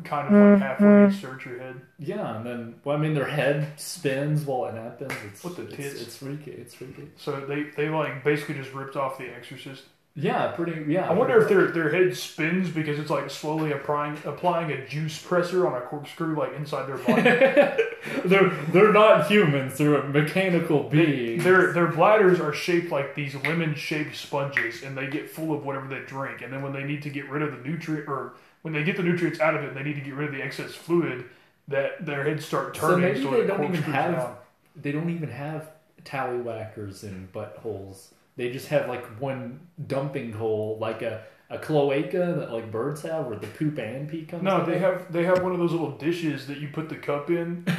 [0.05, 1.21] kind of like halfway mm-hmm.
[1.21, 1.81] search your head.
[1.99, 5.13] Yeah, and then well, I mean, their head spins while it happens.
[5.27, 6.03] It's What the it's, tits?
[6.03, 6.53] It's freaky.
[6.53, 7.11] It's freaky.
[7.17, 9.85] So they they like basically just ripped off The Exorcist.
[10.15, 10.93] Yeah, pretty.
[10.93, 11.09] Yeah.
[11.09, 15.19] I wonder if their their head spins because it's like slowly applying applying a juice
[15.19, 17.23] presser on a corkscrew like inside their body.
[18.27, 19.79] they're they're not humans.
[19.79, 21.45] They're mechanical beings.
[21.45, 25.65] their their bladders are shaped like these lemon shaped sponges, and they get full of
[25.65, 26.43] whatever they drink.
[26.43, 28.97] And then when they need to get rid of the nutrient, or when they get
[28.97, 31.25] the nutrients out of it, they need to get rid of the excess fluid.
[31.69, 33.23] That their heads start turning.
[33.23, 34.37] So maybe they don't even have- down.
[34.75, 35.69] they don't even have
[36.05, 38.09] tallywhackers and buttholes.
[38.37, 43.27] They just have like one dumping hole, like a, a cloaca that like birds have,
[43.27, 44.47] where the poop and pee comes.
[44.47, 44.67] Out.
[44.67, 47.31] No, they have they have one of those little dishes that you put the cup
[47.31, 47.75] in on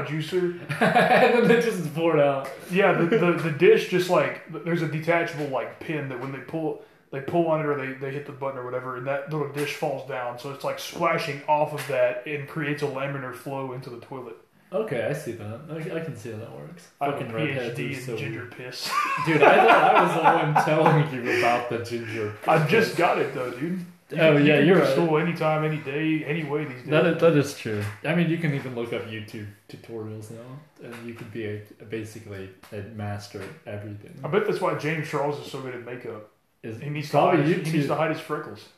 [0.00, 0.58] a juicer.
[0.80, 2.48] and then they just pour it out.
[2.70, 6.38] Yeah, the, the, the dish just like there's a detachable like pin that when they
[6.38, 9.32] pull they pull on it or they, they hit the button or whatever and that
[9.32, 13.34] little dish falls down so it's like splashing off of that and creates a laminar
[13.34, 14.36] flow into the toilet.
[14.72, 15.60] Okay, I see that.
[15.68, 16.86] I, I can see how that works.
[17.00, 18.88] I a Fucking PhD are in so ginger piss.
[19.26, 20.22] Dude, I thought I was the
[20.54, 22.36] one telling you about the ginger.
[22.46, 23.84] I've just got it though, dude.
[24.12, 24.92] You Oh, can- yeah, you can you're go to right.
[25.06, 26.86] school anytime, any day, any way these days.
[26.90, 27.82] That is, that is true.
[28.04, 31.62] I mean, you can even look up YouTube tutorials now, and you could be a,
[31.88, 34.18] basically a master at everything.
[34.24, 36.29] I bet that's why James Charles is so good at makeup.
[36.62, 38.68] Is He needs to hide his, he needs to hide his freckles.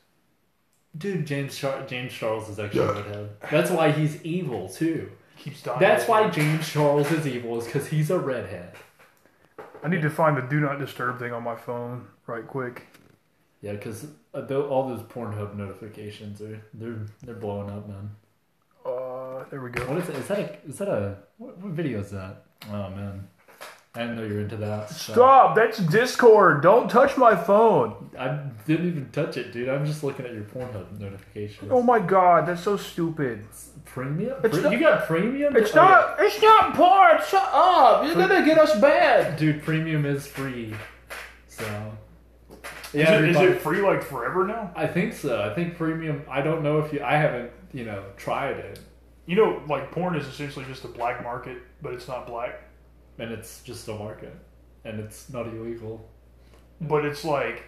[0.97, 3.31] Dude, James Char- James Charles is actually a redhead.
[3.51, 5.11] That's why he's evil too.
[5.39, 5.81] Keeps dying.
[5.81, 8.75] That's why James Charles is evil is because he's a redhead.
[9.83, 12.87] I need to find the do not disturb thing on my phone right quick.
[13.63, 18.11] Yeah, because all those Pornhub notifications are they're they're blowing up, man.
[18.85, 19.85] Uh, there we go.
[19.87, 20.17] What is it?
[20.17, 22.45] Is that a is that a what, what video is that?
[22.69, 23.29] Oh man,
[23.95, 24.89] I didn't know you were into that.
[24.89, 25.55] so- Stop!
[25.55, 26.63] That's Discord.
[26.63, 28.11] Don't touch my phone.
[28.19, 29.69] I didn't even touch it, dude.
[29.69, 31.71] I'm just looking at your Pornhub notifications.
[31.71, 33.45] Oh my god, that's so stupid.
[33.85, 34.39] premium?
[34.45, 35.55] It's Pre- not- you got premium?
[35.57, 36.17] It's Oh, not.
[36.21, 37.19] It's not porn.
[37.29, 38.07] Shut up.
[38.07, 39.37] You're gonna get us banned.
[39.39, 40.75] Dude, premium is free.
[41.49, 41.67] So.
[42.95, 44.71] Yeah, is, it, is it free like forever now?
[44.75, 45.43] I think so.
[45.43, 46.23] I think premium.
[46.31, 47.03] I don't know if you.
[47.03, 48.79] I haven't, you know, tried it,
[49.27, 52.61] You know, like porn is essentially just a black market, but it's not black.
[53.19, 54.35] And it's just a market,
[54.85, 56.09] and it's not illegal.
[56.81, 57.65] But it's like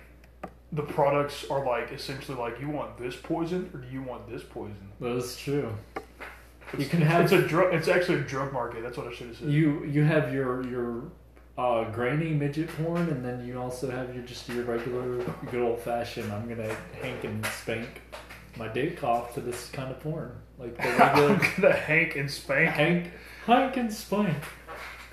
[0.73, 4.43] the products are like essentially like you want this poison or do you want this
[4.43, 4.89] poison?
[5.01, 5.73] That is true.
[5.97, 7.73] You It's- can have It's a drug.
[7.75, 8.83] It's actually a drug market.
[8.83, 9.49] That's what I should have said.
[9.51, 11.05] you you have your your
[11.57, 15.79] uh, grainy midget porn, and then you also have your just your regular good old
[15.81, 16.33] fashioned.
[16.33, 18.03] I'm gonna hank and spank
[18.57, 22.71] my dick off to this kind of porn, like the I'm gonna hank and spank.
[22.71, 23.13] hank
[23.47, 24.37] hank and spank.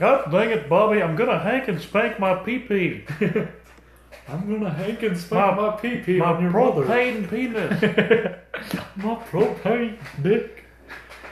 [0.01, 0.99] God dang it, Bobby!
[1.03, 3.03] I'm gonna hank and spank my pee pee.
[4.27, 6.85] I'm gonna hank and spank My- my pee pee My on your mother.
[6.85, 7.81] propane penis.
[8.95, 10.63] My propane dick.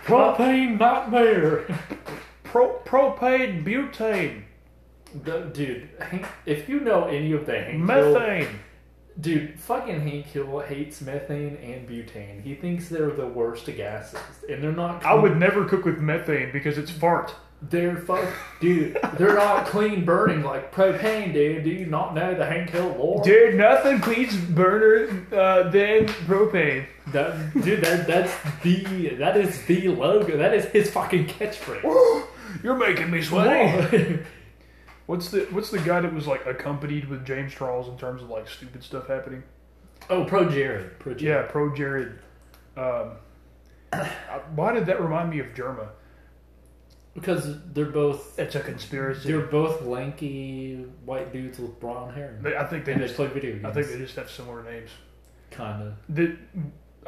[0.05, 1.65] Propane nightmare.
[2.43, 4.43] Pro, propane butane.
[5.24, 5.89] The- dude,
[6.45, 8.59] if you know any of the Hank Hill, Methane.
[9.20, 12.43] Dude, fucking Hank Hill hates methane and butane.
[12.43, 15.03] He thinks they're the worst gases, and they're not.
[15.03, 17.34] I would never cook with methane because it's fart.
[17.62, 18.26] They're fuck,
[18.62, 18.97] dude.
[19.18, 21.66] They're not clean burning like propane, dude.
[21.66, 23.22] Do you not know the Hank Hill lore?
[23.22, 26.86] Dude, nothing cleans burner uh, than propane.
[27.07, 28.34] That, dude, that that's
[28.64, 30.38] the that is the logo.
[30.38, 32.26] That is his fucking catchphrase.
[32.64, 34.20] You're making me sweaty.
[35.05, 38.30] What's the What's the guy that was like accompanied with James Charles in terms of
[38.30, 39.43] like stupid stuff happening?
[40.10, 40.97] oh, pro Jared.
[40.99, 41.22] Pro Jared.
[41.22, 42.20] Yeah, pro Jared.
[42.78, 43.12] Um,
[44.55, 45.89] why did that remind me of Jerma?
[47.20, 49.28] Because they're both It's a conspiracy.
[49.32, 52.38] they're both lanky white dudes with brown hair.
[52.41, 53.15] They- I think they and they just.
[53.17, 53.65] play video games.
[53.65, 54.89] I think they just have similar names.
[55.51, 55.93] kind of.
[56.15, 56.36] That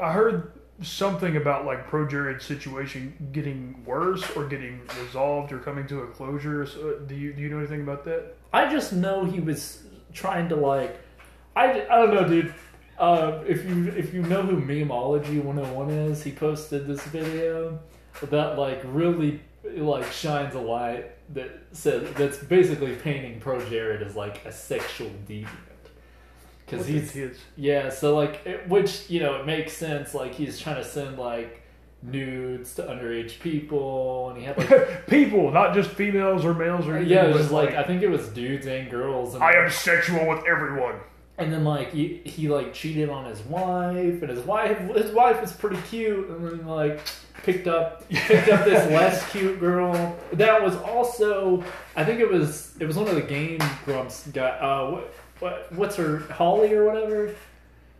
[0.01, 5.85] I heard something about like pro Jared's situation getting worse or getting resolved or coming
[5.87, 6.65] to a closure.
[6.65, 8.33] So, do you do you know anything about that?
[8.51, 9.83] I just know he was
[10.13, 10.99] trying to like,
[11.55, 12.53] I, I don't know, dude.
[12.97, 17.79] Uh, if you if you know who Memeology 101 is, he posted this video
[18.29, 24.15] that like really like shines a light that says that's basically painting Pro Jared as
[24.15, 25.47] like a sexual deviant
[26.71, 27.39] because he's kids.
[27.55, 27.89] yeah.
[27.89, 30.13] So like, it, which you know it makes sense.
[30.13, 31.61] Like he's trying to send like
[32.01, 36.95] nudes to underage people, and he had like people, not just females or males or
[36.95, 37.13] anything.
[37.13, 39.35] yeah, it was just like I think it was dudes and girls.
[39.35, 40.95] And, I am sexual with everyone.
[41.41, 45.41] And then like he, he like cheated on his wife, and his wife his wife
[45.41, 46.99] was pretty cute, and then like
[47.43, 50.15] picked up picked up this less cute girl.
[50.33, 51.63] That was also
[51.95, 54.49] I think it was it was one of the Game Grumps guy.
[54.49, 57.33] Uh, what what what's her Holly or whatever.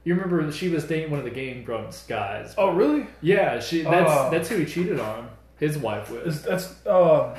[0.03, 2.55] You remember she was dating one of the Game Grumps guys?
[2.57, 3.05] Oh, really?
[3.21, 4.29] Yeah, she that's Oh.
[4.31, 5.29] that's who he cheated on.
[5.59, 6.43] His wife with.
[6.43, 7.35] That's um,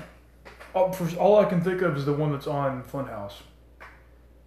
[0.76, 3.32] oh, all I can think of is the one that's on Funhouse.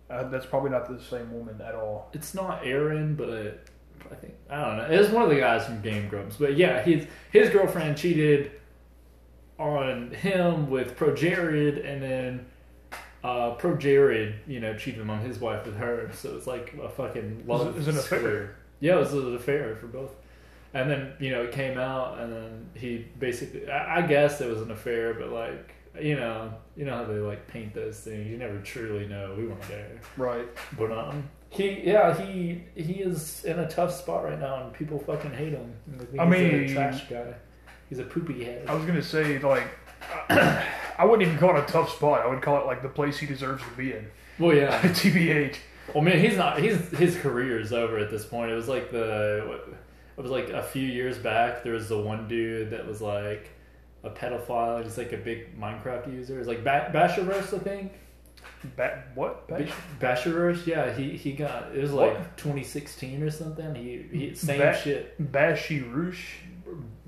[0.10, 2.10] Uh, that's probably not the same woman at all.
[2.14, 3.66] It's not Arin, but
[4.12, 4.88] I think I don't know.
[4.99, 6.36] It's one of the guys from Game Grumps.
[6.38, 8.51] But yeah, his his girlfriend cheated
[9.58, 12.45] on him with Pro Jared, and then
[13.24, 16.12] uh, Pro Jared, you know, cheated on his wife with her.
[16.14, 18.20] So it's like a fucking love It was an affair.
[18.20, 18.56] square.
[18.82, 20.12] Yeah, it was an affair for both.
[20.74, 24.49] And then you know it came out, and then he basically, I, I guess it
[24.49, 28.27] was an affair, but like you know, you know how they like paint those things.
[28.27, 29.35] You never truly know.
[29.37, 29.99] We weren't there.
[30.17, 30.47] Right.
[30.77, 34.99] But um, he yeah he he is in a tough spot right now, and people
[34.99, 35.73] fucking hate him.
[36.19, 37.33] I he's mean- a trash guy.
[37.89, 38.67] He's a poopy head.
[38.67, 39.67] I was gonna say like,
[40.29, 42.21] I wouldn't even call it a tough spot.
[42.21, 44.07] I would call it like the place he deserves to be in.
[44.39, 44.81] Well, yeah.
[44.81, 45.57] TBH.
[45.93, 46.59] Well, man, he's not.
[46.59, 48.51] He's his career is over at this point.
[48.51, 49.59] It was like the.
[50.17, 51.63] It was like a few years back.
[51.63, 53.51] There was the one dude that was like
[54.06, 54.84] a pedophile.
[54.84, 56.39] He's like a big Minecraft user.
[56.39, 57.93] It's like ba- I think.
[58.78, 59.47] Ba- what?
[59.47, 59.68] Ba-
[60.68, 60.91] yeah.
[60.93, 63.76] He he got it was like 2016 or something.
[63.76, 65.32] He he same Ba- shit.
[65.32, 66.36] Bashi Roosh.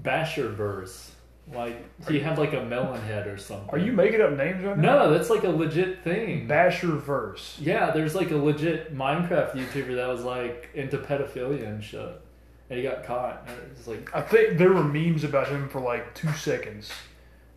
[0.02, 1.12] Bashurverse.
[1.54, 1.78] Like
[2.10, 3.70] he had like a melon head or something.
[3.70, 5.06] Are you making up names right now?
[5.06, 6.45] No, that's like a legit thing.
[6.45, 7.56] Bashurverse.
[7.60, 12.22] yeah, there's like a legit Minecraft YouTuber that was like into pedophilia and shit,
[12.70, 13.43] and he got caught.
[13.47, 16.91] And it was like, I think there were memes about him for like two seconds.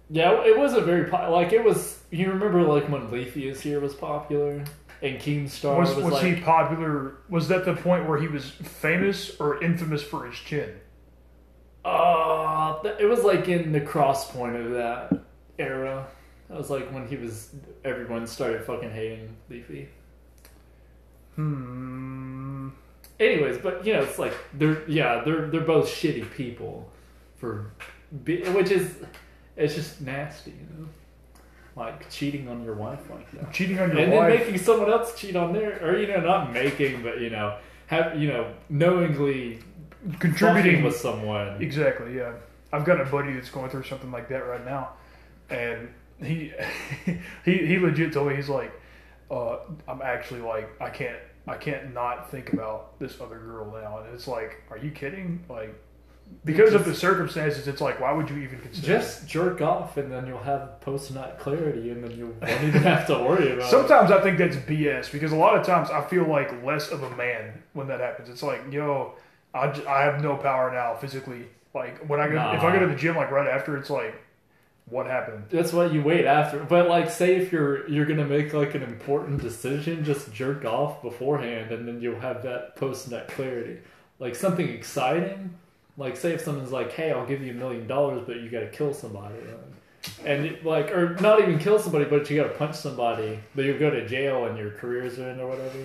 [0.08, 1.98] yeah, it wasn't very po- like it was.
[2.11, 4.64] You remember like when LeafyIsHere was popular
[5.02, 7.18] and Keemstar Was, was, was like, he popular?
[7.28, 10.70] Was that the point where he was famous or infamous for his chin?
[11.84, 15.12] Uh, it was like in the cross point of that
[15.58, 16.06] era.
[16.48, 17.54] That was like when he was.
[17.84, 19.88] Everyone started fucking hating Leafy.
[21.36, 22.68] Hmm.
[23.20, 26.90] Anyways, but you know, it's like they're yeah, they're they're both shitty people
[27.36, 27.70] for,
[28.24, 28.94] be, which is
[29.56, 30.88] it's just nasty, you know,
[31.76, 34.04] like cheating on your wife like that, Cheating on your wife.
[34.04, 37.28] and then making someone else cheat on their, or you know, not making, but you
[37.28, 37.58] know,
[37.88, 39.58] have you know, knowingly
[40.18, 41.60] contributing with someone.
[41.62, 42.16] Exactly.
[42.16, 42.32] Yeah,
[42.72, 44.94] I've got a buddy that's going through something like that right now,
[45.50, 45.90] and
[46.22, 46.52] he
[47.44, 48.72] he he legit told me he's like,
[49.30, 53.99] uh, I'm actually like I can't I can't not think about this other girl now,
[53.99, 55.43] and it's like, are you kidding?
[55.49, 55.74] Like,
[56.45, 58.86] because of the circumstances, it's like, why would you even consider?
[58.86, 62.82] Just jerk off, and then you'll have post nut clarity, and then you won't even
[62.82, 63.70] have to worry about it.
[63.70, 67.03] Sometimes I think that's BS because a lot of times I feel like less of
[67.03, 68.28] a man when that happens.
[68.28, 69.14] It's like, yo,
[69.55, 71.47] I, j- I have no power now physically.
[71.74, 74.14] Like when I go, if I go to the gym, like right after, it's like,
[74.91, 75.45] what happened?
[75.51, 76.59] That's what you wait after.
[76.64, 81.03] But like, say if you're you're gonna make like an important decision, just jerk off
[81.03, 83.78] beforehand, and then you'll have that post nut clarity.
[84.18, 85.55] Like something exciting.
[85.97, 88.61] Like say if someone's like, "Hey, I'll give you a million dollars, but you got
[88.61, 89.34] to kill somebody,"
[90.24, 93.64] and it, like, or not even kill somebody, but you got to punch somebody, but
[93.64, 95.78] you'll go to jail and your career's in or whatever.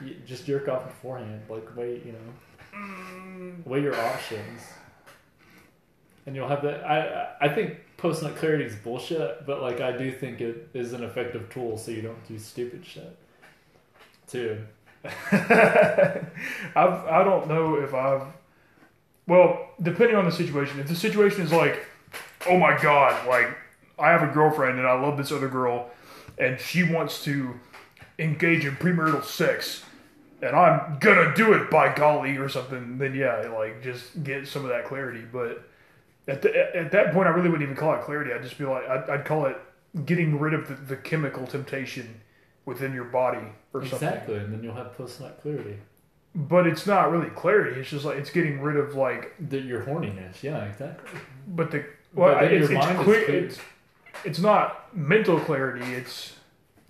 [0.00, 1.42] You just jerk off beforehand.
[1.48, 2.18] Like wait, you know,
[2.74, 4.62] Mm, weigh your options,
[6.26, 6.84] and you'll have that.
[6.84, 10.92] I I think post nut clarity is bullshit, but like I do think it is
[10.92, 13.16] an effective tool, so you don't do stupid shit.
[14.28, 14.64] Too.
[15.04, 16.26] I've,
[16.74, 18.22] I don't know if I've.
[19.26, 20.80] Well, depending on the situation.
[20.80, 21.86] If the situation is like,
[22.48, 23.56] oh my god, like
[23.98, 25.90] I have a girlfriend and I love this other girl,
[26.38, 27.54] and she wants to
[28.18, 29.84] engage in premarital sex,
[30.42, 34.62] and I'm gonna do it by golly or something, then yeah, like just get some
[34.62, 35.22] of that clarity.
[35.30, 35.68] But
[36.26, 38.32] at the, at that point, I really wouldn't even call it clarity.
[38.32, 39.56] I'd just be like, I'd, I'd call it
[40.06, 42.20] getting rid of the, the chemical temptation
[42.64, 44.08] within your body or something.
[44.08, 45.76] Exactly, and then you'll have post nut clarity.
[46.34, 47.78] But it's not really clarity.
[47.80, 49.34] It's just like it's getting rid of like.
[49.38, 51.20] The, your horniness, yeah, exactly.
[51.46, 53.44] But the well, But it's, your it's, mind is clear, clear.
[53.44, 53.58] it's
[54.24, 55.84] it's not mental clarity.
[55.94, 56.32] It's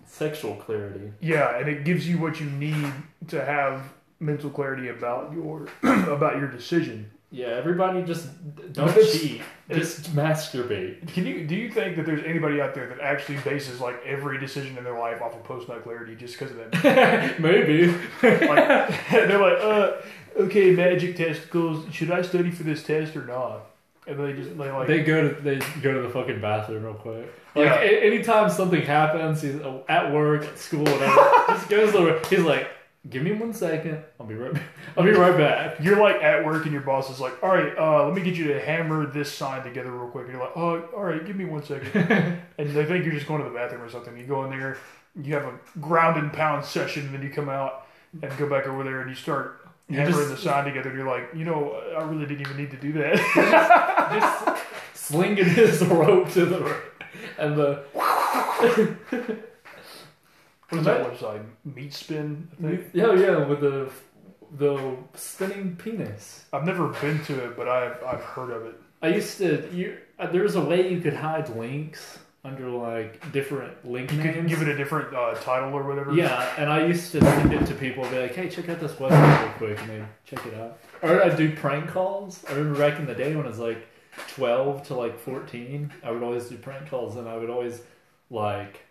[0.07, 1.11] Sexual clarity.
[1.19, 2.91] yeah, and it gives you what you need
[3.27, 7.11] to have mental clarity about your about your decision.
[7.35, 8.27] Yeah, everybody just
[8.71, 9.41] don't cheat.
[9.71, 11.11] Just masturbate.
[11.13, 14.39] Can you do you think that there's anybody out there that actually bases like every
[14.39, 17.39] decision in their life off of post nut clarity just because of that?
[17.39, 17.87] Maybe.
[17.87, 18.07] like,
[19.11, 19.93] they're like, uh,
[20.37, 21.91] okay, magic testicles.
[21.91, 23.65] Should I study for this test or not?
[24.07, 26.93] And they just they like They go to they go to the fucking bathroom real
[26.93, 27.25] quick.
[27.55, 27.79] Like Yeah.
[27.81, 31.31] a- anytime something happens, he's uh, at work, at school, whatever.
[31.49, 32.21] just goes over.
[32.29, 32.67] He's like,
[33.09, 34.03] "Give me one second.
[34.19, 34.53] I'll be right.
[34.53, 34.63] Back.
[34.97, 37.77] I'll be right back." You're like at work and your boss is like, all right,
[37.77, 40.25] uh, let me get you to hammer this sign together real quick.
[40.25, 41.91] And you're like, oh, all right, give me one second.
[42.57, 44.17] and they think you're just going to the bathroom or something.
[44.17, 44.77] You go in there,
[45.21, 47.87] you have a ground and pound session, and then you come out
[48.21, 50.89] and go back over there and you start You're hammering just- the sign together.
[50.89, 53.15] And you're like, you know, I really didn't even need to do that.
[54.45, 54.63] just
[55.07, 56.81] slinging his rope to the right
[57.37, 57.83] and the
[60.69, 61.43] what is that website?
[61.63, 62.85] Meat Spin, I think.
[62.93, 63.89] yeah yeah with the
[64.57, 66.45] the spinning penis.
[66.53, 68.75] I've never been to it, but I've, I've heard of it.
[69.01, 69.97] I used to you.
[70.17, 74.35] Uh, there was a way you could hide links under like different link You names.
[74.35, 76.13] could give it a different uh, title or whatever.
[76.13, 78.93] Yeah, and I used to send it to people, be like, "Hey, check out this
[78.93, 80.77] website real quick," and they check it out.
[81.01, 82.45] Or I'd do prank calls.
[82.47, 83.85] I remember back in the day when I was like
[84.35, 87.81] twelve to like fourteen, I would always do prank calls, and I would always
[88.29, 88.84] like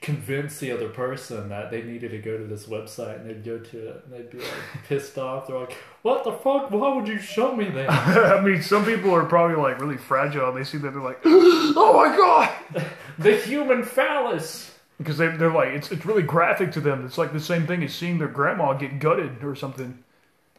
[0.00, 3.58] convince the other person that they needed to go to this website, and they'd go
[3.58, 4.48] to it, and they'd be like
[4.88, 5.46] pissed off.
[5.46, 6.70] They're like, "What the fuck?
[6.70, 10.48] Why would you show me that?" I mean, some people are probably like really fragile.
[10.48, 12.84] and They see that they're like, oh my god.
[13.18, 14.70] the human phallus.
[14.98, 17.04] Because they, they're like, it's, it's really graphic to them.
[17.04, 20.04] It's like the same thing as seeing their grandma get gutted or something.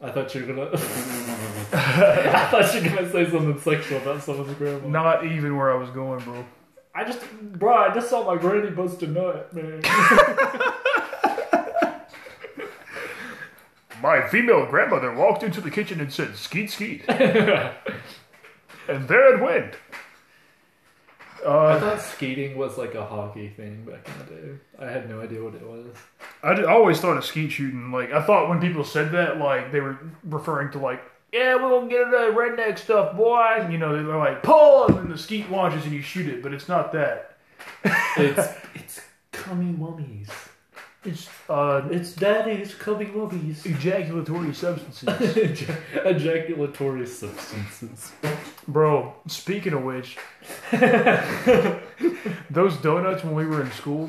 [0.02, 0.70] I thought you were gonna.
[1.72, 4.86] I thought you were gonna say something sexual about someone's grandma.
[4.86, 6.44] Not even where I was going, bro.
[6.94, 9.82] I just, bro, I just saw my granny bust a nut, man.
[14.02, 17.04] My female grandmother walked into the kitchen and said, skeet skeet.
[17.08, 17.72] and
[19.08, 19.76] there it went.
[21.42, 24.58] I Uh, thought skating was like a hockey thing back in the day.
[24.78, 25.86] I had no idea what it was.
[26.42, 27.92] I always thought of skeet shooting.
[27.92, 31.02] Like, I thought when people said that, like, they were referring to, like,
[31.34, 33.66] yeah, we're gonna get into that redneck stuff, boy.
[33.70, 36.54] You know, they're like, pull, and then the skeet launches and you shoot it, but
[36.54, 37.36] it's not that.
[38.16, 39.00] It's it's
[39.32, 40.30] cummy mummies.
[41.04, 43.66] It's uh, It's daddy's cummy mummies.
[43.66, 45.08] ejaculatory substances.
[46.04, 48.12] Ejaculatory substances.
[48.66, 50.16] Bro, speaking of which,
[52.50, 54.08] those donuts when we were in school,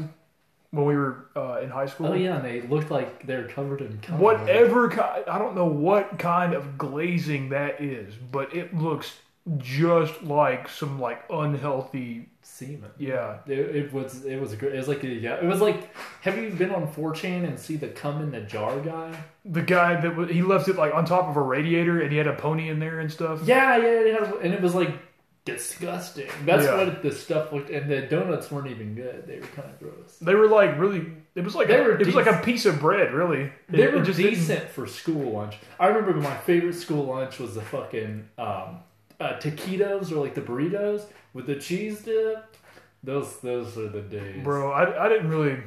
[0.76, 3.82] when we were uh, in high school, Oh yeah, and they looked like they're covered
[3.82, 4.20] in cum.
[4.20, 9.16] whatever kind, I don't know what kind of glazing that is, but it looks
[9.58, 12.30] just like some like unhealthy.
[12.42, 12.90] semen.
[12.98, 14.74] Yeah, It, it was it was great.
[14.74, 15.36] It was like a, yeah.
[15.36, 18.80] It was like have you been on 4chan and see the cum in the jar
[18.80, 19.16] guy?
[19.46, 22.18] the guy that was, he left it like on top of a radiator and he
[22.18, 23.42] had a pony in there and stuff.
[23.44, 24.32] Yeah, yeah, yeah.
[24.42, 24.90] And it was like
[25.46, 26.28] disgusting.
[26.46, 26.78] That's Yeah.
[26.86, 27.70] what the stuff looked.
[27.70, 29.26] And the donuts weren't even good.
[29.28, 30.18] They were kind of gross.
[30.20, 31.06] They were like really.
[31.36, 33.52] It was like They a, were it was like a piece of bread, really.
[33.70, 35.58] They It- were just didn't- decent for school lunch.
[35.80, 38.80] I remember my favorite school lunch was the fucking um,
[39.20, 42.44] uh, taquitos or like the burritos with the cheese dip.
[43.04, 45.58] Those those are the days, Bro, I, I didn't really.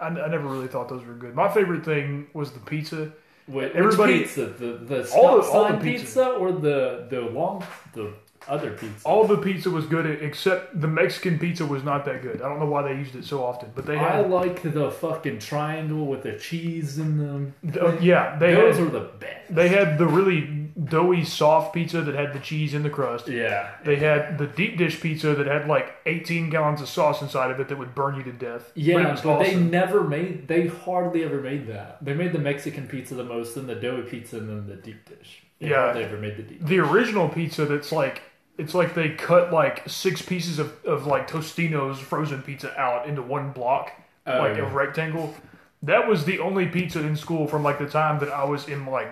[0.00, 1.34] I, I never really thought those were good.
[1.34, 3.12] My favorite thing was the pizza.
[3.48, 4.46] Wait, Everybody- which pizza?
[4.46, 6.04] The the All the- all the sign pizza.
[6.04, 6.28] pizza.
[6.30, 7.64] or the the long
[7.94, 8.12] the
[8.48, 9.06] other pizza?
[9.06, 12.42] All the pizza was good except the Mexican pizza was not that good.
[12.42, 14.30] I don't know why they used it so often, but they I had.
[14.30, 17.54] like the fucking triangle with the cheese in them.
[17.80, 18.86] uh, yeah, they Those had.
[18.86, 19.54] are the best.
[19.54, 23.28] They had the really doughy soft pizza that had the cheese in the crust.
[23.28, 23.70] Yeah.
[23.84, 27.60] They had the deep dish pizza that had like 18 gallons of sauce inside of
[27.60, 28.70] it that would burn you to death.
[28.74, 29.70] Yeah, but but, was they awesome.
[29.70, 30.48] never made.
[30.48, 32.02] They hardly ever made that.
[32.02, 35.04] They made the Mexican pizza the most, then the doughy pizza, and then the deep
[35.08, 35.42] dish.
[35.58, 35.92] They Yeah.
[35.92, 36.64] they ever made the deep.
[36.64, 38.22] the original pizza that's like
[38.60, 43.22] it's like they cut like six pieces of, of like Totino's frozen pizza out into
[43.22, 43.92] one block,
[44.26, 44.70] Oh, like yeah.
[44.70, 45.34] a rectangle.
[45.82, 48.86] That was the only pizza in school from like the time that I was in
[48.86, 49.08] like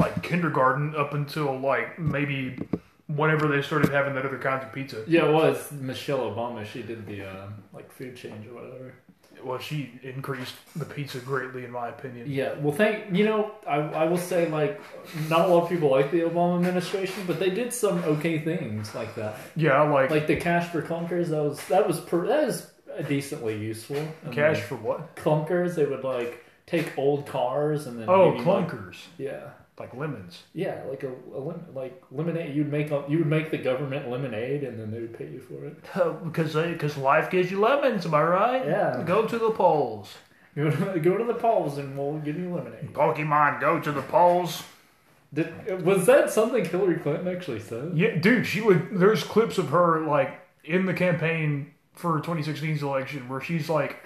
[0.00, 2.58] like kindergarten up until like maybe
[3.06, 5.04] whenever they started having that other kinds of pizza.
[5.06, 6.66] Yeah, it was Michelle Obama.
[6.66, 8.94] She did the uh, like food change or whatever.
[9.44, 12.26] Well, she increased the pizza greatly, in my opinion.
[12.30, 14.80] Yeah, well, thank you know, I, I will say like
[15.28, 18.94] not a lot of people like the Obama administration, but they did some okay things
[18.94, 19.36] like that.
[19.56, 22.70] Yeah, I like, Like the cash for clunkers, that was that was per, that was
[23.08, 23.96] decently useful.
[24.24, 25.16] And cash like, for what?
[25.16, 29.50] clunkers, they would like take old cars and then Oh, give you, like- clunkers, yeah,
[29.80, 30.42] like lemons.
[30.54, 32.54] yeah, like a, a lim- like lemonade.
[32.54, 35.40] You'd make a, you would make the government lemonade, and then they would pay you
[35.40, 35.82] for it.
[36.24, 38.66] Because because life gives you lemons, am I right?
[38.66, 39.02] Yeah.
[39.06, 40.14] Go to the polls.
[40.56, 42.92] Go to, go to the polls, and we'll give you lemonade.
[42.92, 44.62] Pokemon, go to the polls.
[45.32, 47.92] Did, was that something Hillary Clinton actually said?
[47.94, 48.98] Yeah, dude, she would.
[48.98, 54.04] There's clips of her like in the campaign for 2016's election where she's like,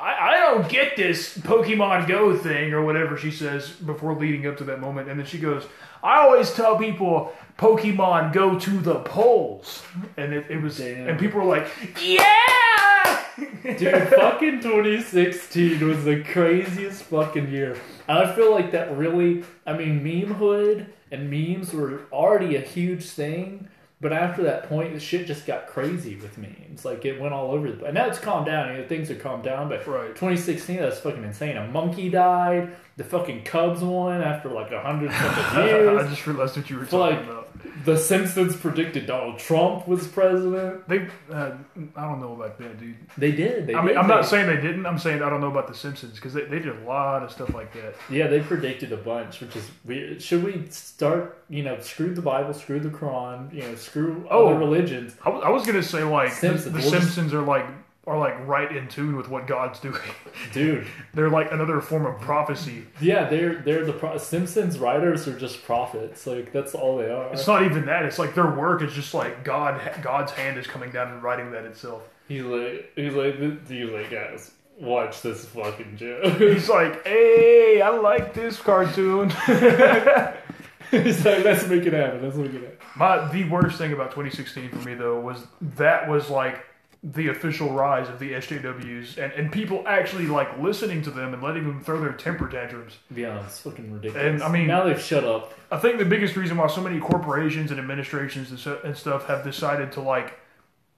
[0.00, 4.56] I, I don't get this Pokemon Go thing or whatever she says before leading up
[4.58, 5.64] to that moment, and then she goes,
[6.02, 9.82] I always tell people Pokemon go to the polls,
[10.16, 11.08] and it, it was, Damn.
[11.08, 11.68] and people were like,
[12.02, 13.24] yeah.
[13.62, 17.76] Dude, fucking 2016 was the craziest fucking year.
[18.08, 23.04] And I feel like that really, I mean, memehood and memes were already a huge
[23.04, 23.68] thing.
[24.02, 26.84] But after that point, the shit just got crazy with memes.
[26.86, 28.74] Like it went all over the And now it's calmed down.
[28.74, 29.68] You know, things are calmed down.
[29.68, 30.08] But Right.
[30.08, 31.58] 2016, that's fucking insane.
[31.58, 32.74] A monkey died.
[32.96, 36.86] The fucking Cubs won after like a hundred fucking I just realized what you were
[36.86, 37.49] talking like- about.
[37.84, 40.88] The Simpsons predicted Donald Trump was president.
[40.88, 41.52] They, uh,
[41.96, 42.96] I don't know about that, dude.
[43.16, 43.66] They did.
[43.66, 43.96] They I mean, did.
[43.96, 44.86] I'm not saying they didn't.
[44.86, 47.30] I'm saying I don't know about the Simpsons because they, they did a lot of
[47.30, 47.94] stuff like that.
[48.10, 50.20] Yeah, they predicted a bunch, which is weird.
[50.22, 54.48] Should we start, you know, screw the Bible, screw the Quran, you know, screw Oh.
[54.48, 55.14] other religions?
[55.24, 56.64] I was, I was gonna say like the- Simpsons.
[56.64, 57.66] the, We'll just- Simpsons are like
[58.06, 60.00] are like right in tune with what God's doing.
[60.52, 62.86] Dude, They're like another form of prophecy.
[63.00, 66.26] yeah, they're they're the pro- Simpsons writers are just prophets.
[66.26, 67.32] Like that's all they are.
[67.32, 68.04] It's not even that.
[68.04, 69.80] It's like their work is just like God.
[70.02, 72.02] God's hand is coming down and writing that itself.
[72.26, 76.34] He's like, he's like, he's like, guys, watch this fucking joke.
[76.38, 79.30] He's like, hey, I like this cartoon.
[80.90, 82.22] he's like, let's make it happen.
[82.22, 82.76] Let's make it happen.
[82.96, 86.64] My the worst thing about 2016 for me though was that was like
[87.02, 91.42] the official rise of the SJWs and, and people actually like listening to them and
[91.42, 92.98] letting them throw their temper tantrums.
[93.14, 94.22] Yeah, it's fucking ridiculous.
[94.22, 95.54] And, I mean- now they've shut up.
[95.72, 99.26] I think the biggest reason why so many corporations and administrations and, so, and stuff
[99.28, 100.38] have decided to like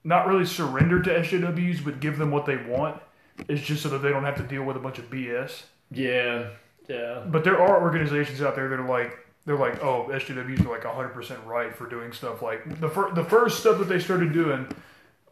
[0.02, 3.00] not really surrender to SJWs but give them what they want
[3.48, 5.62] is just so that they don't have to deal with a bunch of BS.
[5.92, 6.48] Yeah,
[6.88, 7.22] yeah.
[7.28, 10.82] But there are organizations out there that are like they're like, oh, SJWs are like
[10.82, 14.66] 100% right for doing stuff like the fir- the first stuff that they started doing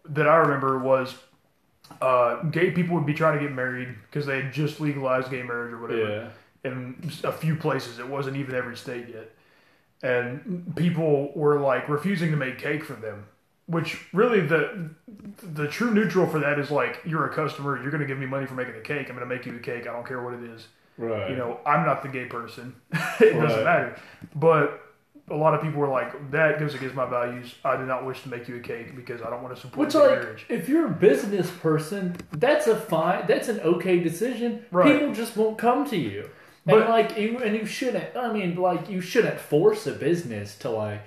[0.09, 1.15] that I remember was
[2.01, 5.43] uh, gay people would be trying to get married because they had just legalized gay
[5.43, 6.31] marriage or whatever
[6.65, 6.71] Yeah.
[6.71, 7.99] in a few places.
[7.99, 9.31] It wasn't even every state yet.
[10.03, 13.27] And people were like refusing to make cake for them,
[13.67, 14.89] which really the
[15.43, 18.25] the true neutral for that is like you're a customer, you're going to give me
[18.27, 19.11] money for making a cake.
[19.11, 19.87] I'm going to make you a cake.
[19.87, 20.69] I don't care what it is.
[20.97, 21.31] Right.
[21.31, 22.75] You know, I'm not the gay person.
[23.21, 23.97] it doesn't matter.
[24.35, 24.81] But
[25.31, 27.55] a lot of people were like, that goes against my values.
[27.65, 29.87] I do not wish to make you a cake because I don't want to support
[29.87, 30.47] Which like, marriage.
[30.49, 34.65] if you're a business person, that's a fine, that's an okay decision.
[34.71, 34.93] Right.
[34.99, 36.29] People just won't come to you,
[36.67, 38.17] But- and like you, and you shouldn't.
[38.17, 41.03] I mean, like you shouldn't force a business to like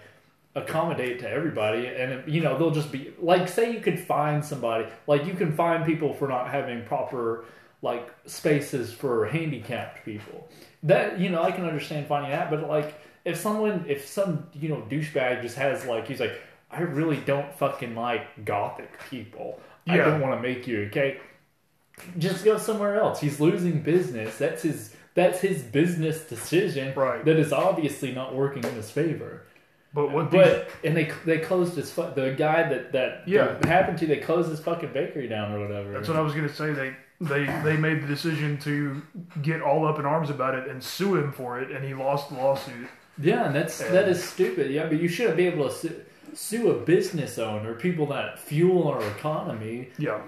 [0.55, 4.85] accommodate to everybody, and you know they'll just be like, say you could find somebody,
[5.07, 7.45] like you can find people for not having proper
[7.81, 10.47] like spaces for handicapped people.
[10.83, 12.93] That you know, I can understand finding that, but like
[13.25, 16.39] if someone, if some you know douchebag just has like, he's like,
[16.71, 19.59] I really don't fucking like gothic people.
[19.87, 21.19] I don't want to make you okay.
[22.17, 23.19] Just go somewhere else.
[23.19, 24.37] He's losing business.
[24.37, 24.95] That's his.
[25.15, 26.95] That's his business decision.
[26.95, 27.23] Right.
[27.23, 29.43] That is obviously not working in his favor.
[29.93, 33.63] But what these, But and they they closed his fu- the guy that that Yeah.
[33.67, 35.91] happened to they closed his fucking bakery down or whatever.
[35.91, 36.73] That's what I was gonna say.
[36.73, 39.03] They they they made the decision to
[39.43, 42.29] get all up in arms about it and sue him for it, and he lost
[42.29, 42.87] the lawsuit.
[43.21, 44.71] Yeah, and that's that is stupid.
[44.71, 46.01] Yeah, but you shouldn't be able to sue,
[46.33, 50.21] sue a business owner, people that fuel our economy, Yeah,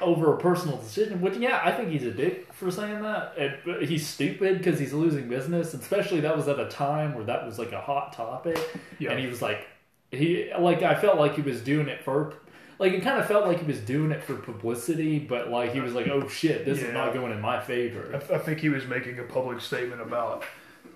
[0.00, 1.20] over a personal decision.
[1.20, 3.34] Which, yeah, I think he's a dick for saying that.
[3.38, 5.74] And, but he's stupid because he's losing business.
[5.74, 8.58] Especially that was at a time where that was like a hot topic,
[8.98, 9.10] Yeah.
[9.10, 9.66] and he was like,
[10.10, 12.34] he like I felt like he was doing it for.
[12.78, 15.80] Like it kind of felt like he was doing it for publicity, but like he
[15.80, 16.88] was like, "Oh shit, this Yeah.
[16.88, 20.02] is not going in my favor." I, I think he was making a public statement
[20.02, 20.44] about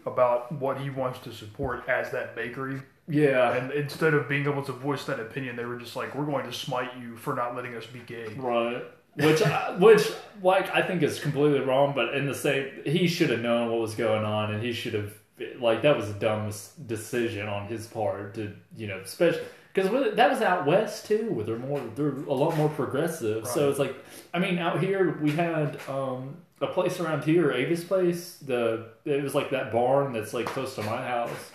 [0.07, 4.63] about what he wants to support as that bakery, Yeah, and instead of being able
[4.63, 7.57] to voice that opinion, they were just like, "We're going to smite you for not
[7.57, 8.83] letting us be gay." Right.
[9.17, 10.09] Which, I- which,
[10.43, 11.93] like, I think is completely wrong.
[11.95, 14.95] But in the same, he should have known what was going on, and he should
[14.95, 15.13] have,
[15.59, 16.51] like, that was a dumb
[16.87, 19.43] decision on his part to, you know, especially
[19.75, 23.47] because that was out west too, where they're more, they're a lot more progressive.
[23.47, 23.95] So it's like,
[24.35, 28.37] I mean, out here we had um, a place around here, Avis Place.
[28.37, 31.51] The it was like that barn that's like close to my house.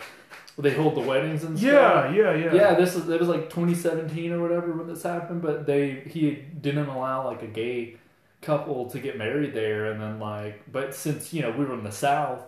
[0.56, 1.70] Where they hold the weddings and stuff.
[1.70, 2.54] Yeah, yeah, yeah.
[2.54, 6.32] Yeah, this is it was like 2017 or whatever when this happened, but they he
[6.32, 7.98] didn't allow like a gay
[8.42, 11.84] couple to get married there, and then like, but since you know we were in
[11.84, 12.42] the South,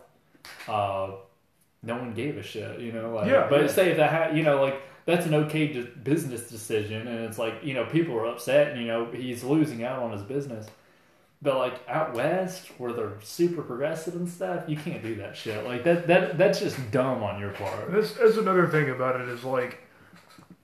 [0.70, 1.12] uh,
[1.84, 3.68] no one gave a shit, you know, like, Yeah, but yeah.
[3.68, 5.68] say if that had, you know like that's an okay
[6.04, 9.84] business decision, and it's like you know people are upset, and you know he's losing
[9.84, 10.68] out on his business.
[11.42, 15.66] But like out west, where they're super progressive and stuff, you can't do that shit.
[15.66, 17.92] Like that, that that's just dumb on your part.
[17.92, 19.84] That's, that's another thing about it is like,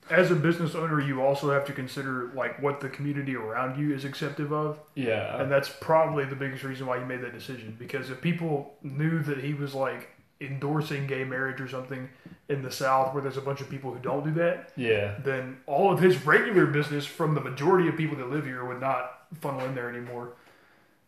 [0.09, 3.93] as a business owner, you also have to consider like what the community around you
[3.93, 7.75] is acceptive of, Yeah, and that's probably the biggest reason why he made that decision.
[7.77, 10.09] Because if people knew that he was like
[10.41, 12.09] endorsing gay marriage or something
[12.49, 15.15] in the South, where there's a bunch of people who don't do that, yeah.
[15.23, 18.81] then all of his regular business from the majority of people that live here would
[18.81, 20.33] not funnel in there anymore.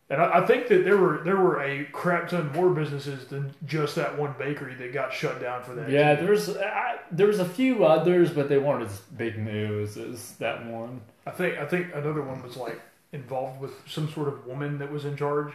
[0.10, 3.54] And I, I think that there were there were a crap ton more businesses than
[3.66, 5.90] just that one bakery that got shut down for that.
[5.90, 10.66] Yeah, there's I, there's a few others, but they weren't as big news as that
[10.68, 11.02] one.
[11.26, 12.80] I think I think another one was like
[13.14, 15.54] involved with some sort of woman that was in charge.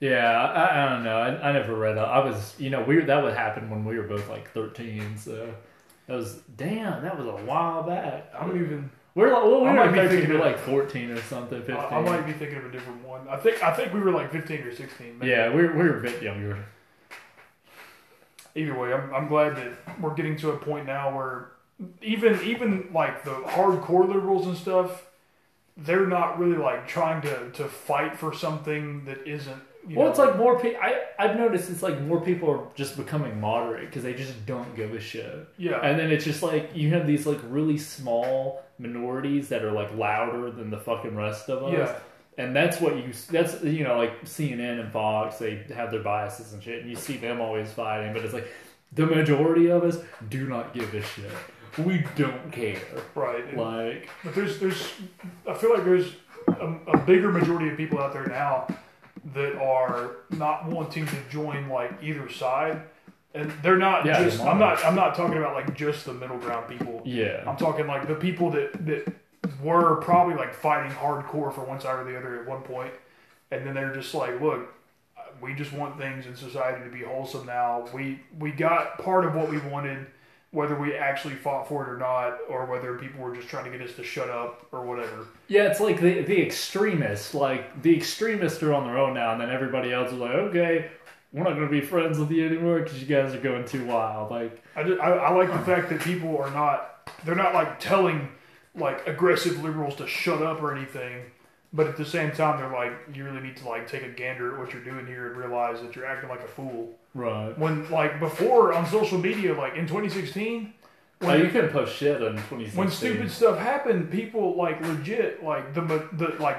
[0.00, 1.16] Yeah, I, I don't know.
[1.18, 1.96] I, I never read.
[1.96, 2.04] that.
[2.06, 5.18] I was, you know, we that would happen when we were both like 13.
[5.18, 5.54] So
[6.06, 7.02] that was damn.
[7.02, 8.32] That was a while back.
[8.34, 8.90] I don't even.
[9.14, 11.58] We're like, well, we I might be thinking we were of- like 14 or something,
[11.62, 11.76] 15.
[11.76, 13.28] I, I might be thinking of a different one.
[13.28, 15.18] I think I think we were like fifteen or sixteen.
[15.18, 15.30] maybe.
[15.30, 16.64] yeah, we were, we were a bit younger.
[18.54, 21.52] either way, I'm, I'm glad that we're getting to a point now where
[22.02, 25.06] even even like the hardcore liberals and stuff,
[25.76, 29.62] they're not really like trying to, to fight for something that isn't.
[29.86, 30.80] You Well, know, it's like more people.
[31.18, 34.94] I've noticed it's like more people are just becoming moderate because they just don't give
[34.94, 35.46] a shit.
[35.58, 39.72] yeah, And then it's just like you have these like really small minorities that are
[39.72, 41.72] like louder than the fucking rest of us.
[41.72, 46.02] yeah, And that's what you that's you know like CNN and Fox they have their
[46.02, 48.48] biases and shit and you see them always fighting but it's like
[48.92, 49.98] the majority of us
[50.28, 51.30] do not give a shit.
[51.84, 52.80] We don't care.
[53.16, 53.44] right.
[53.48, 54.92] And- Like But there's there's
[55.48, 56.12] I feel like there's
[56.48, 58.66] a, a bigger majority of people out there now
[59.32, 62.82] that are not wanting to join like either side,
[63.34, 64.38] and they're not Yeah, just.
[64.38, 64.76] they're I'm not.
[64.76, 64.84] not.
[64.84, 67.02] I'm not talking about like just the middle ground people.
[67.04, 67.42] yeah.
[67.46, 69.12] I'm talking like the people that that
[69.62, 72.92] were probably like fighting hardcore for one side or the other at one point,
[73.50, 74.72] and then they're just like, look,
[75.40, 77.86] we just want things in society to be wholesome now.
[77.92, 80.06] We we got part of what we wanted,
[80.52, 83.76] whether we actually fought for it or not, or whether people were just trying to
[83.76, 85.26] get us to shut up or whatever.
[85.48, 89.40] Yeah, it's like the the extremists, like the extremists are on their own now and
[89.40, 90.90] then everybody else is like, "Okay,
[91.34, 93.84] we're not going to be friends with you anymore because you guys are going too
[93.84, 97.52] wild." Like I, just, I, I like the fact that people are not they're not
[97.52, 98.28] like telling
[98.74, 101.22] like aggressive liberals to shut up or anything
[101.74, 104.54] but at the same time they're like you really need to like take a gander
[104.54, 107.58] at what you're doing here and realize that you're acting like a fool right.
[107.58, 110.72] when like before on social media like in 2016
[111.20, 112.76] Oh, when, you couldn't post shit in 2016.
[112.76, 115.80] when stupid stuff happened people like legit like the
[116.12, 116.56] the like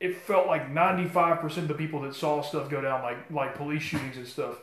[0.00, 3.82] it felt like 95% of the people that saw stuff go down like like police
[3.82, 4.56] shootings and stuff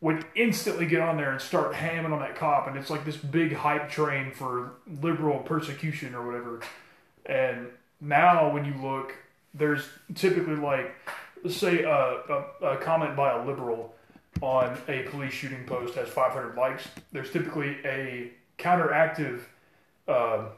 [0.00, 2.68] would instantly get on there and start hamming on that cop.
[2.68, 6.60] And it's like this big hype train for liberal persecution or whatever.
[7.24, 7.68] And
[8.00, 9.14] now when you look
[9.54, 10.94] there's typically like
[11.48, 13.94] say a, a, a comment by a liberal
[14.42, 19.40] on a police shooting post has 500 likes there's typically a counteractive
[20.08, 20.48] um,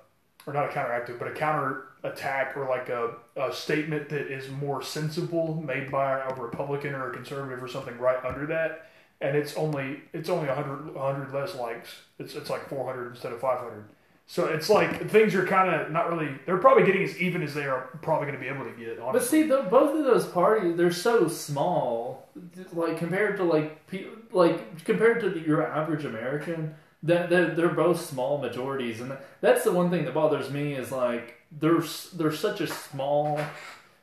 [0.47, 4.49] or not a counteractive, but a counter attack or like a, a statement that is
[4.51, 8.87] more sensible made by a Republican or a conservative or something right under that.
[9.21, 11.89] And it's only it's only 100, 100 less likes.
[12.19, 13.85] It's it's like 400 instead of 500.
[14.31, 16.29] So it's like things are kind of not really.
[16.45, 18.99] They're probably getting as even as they are probably going to be able to get.
[19.01, 22.29] But see, the, both of those parties, they're so small,
[22.75, 26.75] like compared to like pe- like compared to the, your average American.
[27.03, 30.91] That they're, they're both small majorities, and that's the one thing that bothers me is
[30.91, 33.41] like there's there's such a small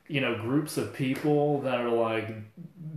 [0.08, 2.34] you know groups of people that are like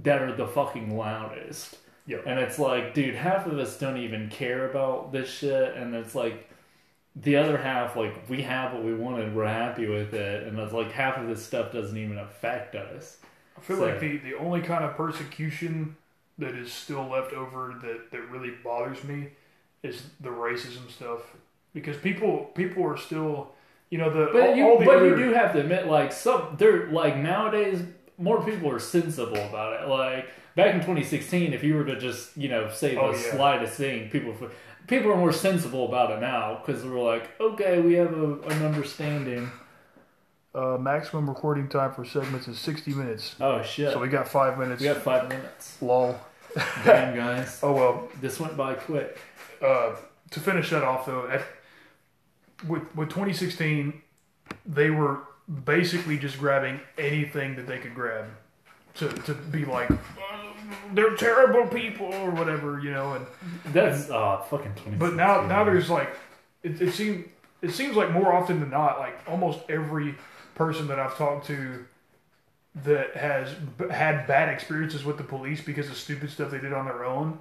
[0.03, 1.77] that are the fucking loudest.
[2.07, 2.23] Yep.
[2.25, 6.15] And it's like, dude, half of us don't even care about this shit, and it's
[6.15, 6.49] like
[7.15, 10.73] the other half, like we have what we wanted, we're happy with it, and it's
[10.73, 13.17] like half of this stuff doesn't even affect us.
[13.57, 15.97] I feel So- like the, the only kind of persecution
[16.37, 19.29] that is still left over that, that really bothers me
[19.83, 21.21] is the racism stuff
[21.73, 23.51] because people people are still
[23.89, 25.87] you know the But all, you, all the but other, you do have to admit,
[25.87, 27.81] like some, they're like nowadays,
[28.17, 29.87] more people are sensible about it.
[29.87, 33.31] Like back in 2016, if you were to just you know say the Oh, yeah.
[33.31, 34.35] slightest thing, people
[34.87, 38.63] people are more sensible about it now because we're like, okay, we have a, an
[38.65, 39.49] understanding.
[40.55, 44.57] uh, maximum recording time for segments is 60 minutes Oh shit, so we got five
[44.57, 45.77] minutes we got five minutes.
[45.81, 46.19] lol
[46.83, 49.17] Damn guys, oh well this went by quick.
[49.61, 49.95] Uh,
[50.31, 51.41] to finish that off though at,
[52.67, 54.01] with with 2016
[54.65, 55.19] they were
[55.65, 58.25] basically just grabbing anything that they could grab
[58.95, 59.95] to, to be like "Uh,
[60.93, 63.25] they're terrible people or whatever you know and
[63.73, 64.97] That's oh fucking 20.
[64.97, 66.09] but now now there's like
[66.63, 67.25] it, it seems
[67.61, 70.15] it seems like more often than not like almost every
[70.55, 71.85] person that I've talked to
[72.83, 76.71] that has b- had bad experiences with the police because of stupid stuff they did
[76.73, 77.39] on their own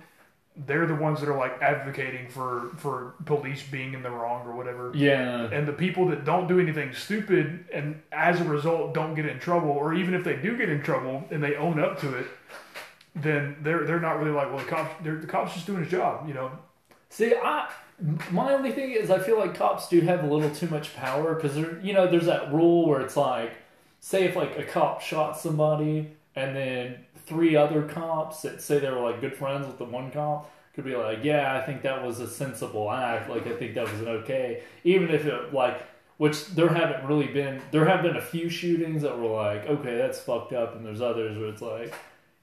[0.67, 4.57] they're the ones that are like advocating for for police being in the wrong or
[4.57, 4.91] whatever.
[4.95, 9.27] Yeah, and the people that don't do anything stupid and as a result don't get
[9.27, 12.15] in trouble or even if they do get in trouble and they own up to
[12.17, 12.27] it
[13.15, 15.91] then they're they're not really like well the cops they're, the cops just doing his
[15.91, 16.51] job you know?
[17.11, 17.71] See, I
[18.31, 21.35] my only thing is I feel like cops do have a little too much power
[21.35, 23.53] because there, you know, there's that rule where it's like,
[24.01, 28.91] say if like a cop shot somebody and then three other cops that say they
[28.91, 32.05] were like good friends with the one cop could be like, yeah, I think that
[32.05, 33.29] was a sensible act.
[33.29, 35.83] Like I think that was an okay, even if it like.
[36.18, 37.62] Which there haven't really been.
[37.70, 41.01] There have been a few shootings that were like, okay, that's fucked up, and there's
[41.01, 41.95] others where it's like,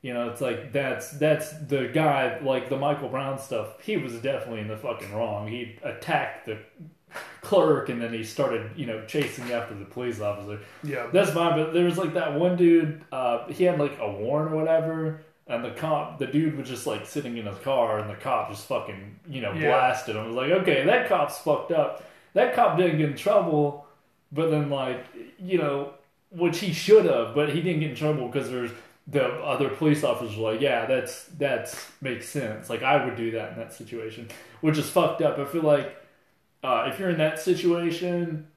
[0.01, 3.81] you know, it's like that's that's the guy like the Michael Brown stuff.
[3.81, 5.49] He was definitely in the fucking wrong.
[5.49, 6.59] He attacked the
[7.41, 10.59] clerk and then he started, you know, chasing after the police officer.
[10.84, 13.01] yeah That's fine, but there was like that one dude.
[13.11, 16.88] Uh, he had like a warrant or whatever, and the cop, the dude was just
[16.88, 19.70] like sitting in his car, and the cop just fucking, you know, Yeah.
[19.70, 20.24] blasted him.
[20.24, 22.03] I was like, okay, that cop's fucked up.
[22.34, 23.86] That cop didn't get in trouble,
[24.32, 25.05] but then like,
[25.39, 25.93] you know,
[26.32, 28.72] which he should have, but he didn't get in trouble because there's
[29.07, 32.70] the other police officers were like, yeah, that's that's makes sense.
[32.72, 34.28] Like I would do that in that situation,
[34.61, 35.38] which is fucked up.
[35.38, 35.95] I feel like
[36.66, 38.47] uh, if you're in that situation,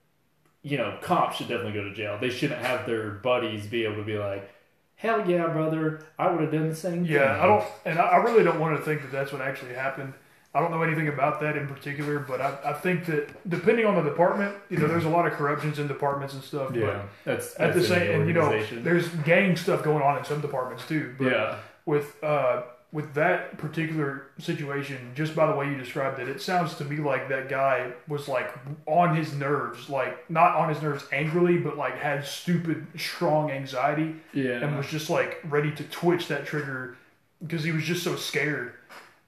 [0.63, 2.19] you know, cops should definitely go to jail.
[2.21, 4.51] They shouldn't have their buddies be able to be like,
[4.97, 7.15] hell yeah, brother, I would have done the same thing.
[7.15, 10.15] Yeah, I don't, and I really don't want to think that that's what actually happened.
[10.55, 13.95] I don't know anything about that in particular, but I, I think that depending on
[13.95, 16.75] the department, you know, there's a lot of corruptions in departments and stuff.
[16.75, 20.19] Yeah, that's, But at the that's same, and you know, there's gang stuff going on
[20.19, 21.15] in some departments too.
[21.19, 26.29] But yeah, with uh, with that particular situation, just by the way you described it,
[26.29, 28.51] it sounds to me like that guy was like
[28.87, 34.15] on his nerves, like not on his nerves angrily, but like had stupid, strong anxiety
[34.33, 36.97] yeah, and was just like ready to twitch that trigger
[37.47, 38.73] because he was just so scared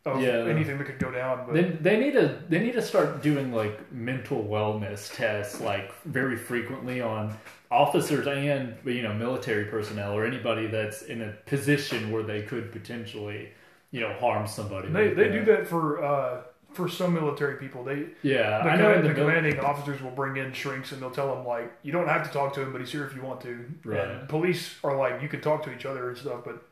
[0.07, 0.47] of Yeah.
[0.47, 1.45] anything that could go down.
[1.47, 5.93] But They, they need to they need to start doing like mental wellness tests like
[6.07, 7.37] very frequently on
[7.71, 12.73] officers and you know military personnel or anybody that's in a position where they could
[12.73, 13.51] potentially
[13.91, 14.89] you know harm somebody.
[14.89, 16.43] they like they do that for uh,
[16.73, 17.85] for some military people.
[17.85, 21.01] They Yeah, the, I know the, the mil- commanding officers will bring in shrinks and
[21.01, 23.15] they'll tell them like you don't have to talk to him, but he's here if
[23.15, 23.65] you want to.
[23.85, 24.09] Right.
[24.09, 26.65] And police are like you can talk to each other and stuff, but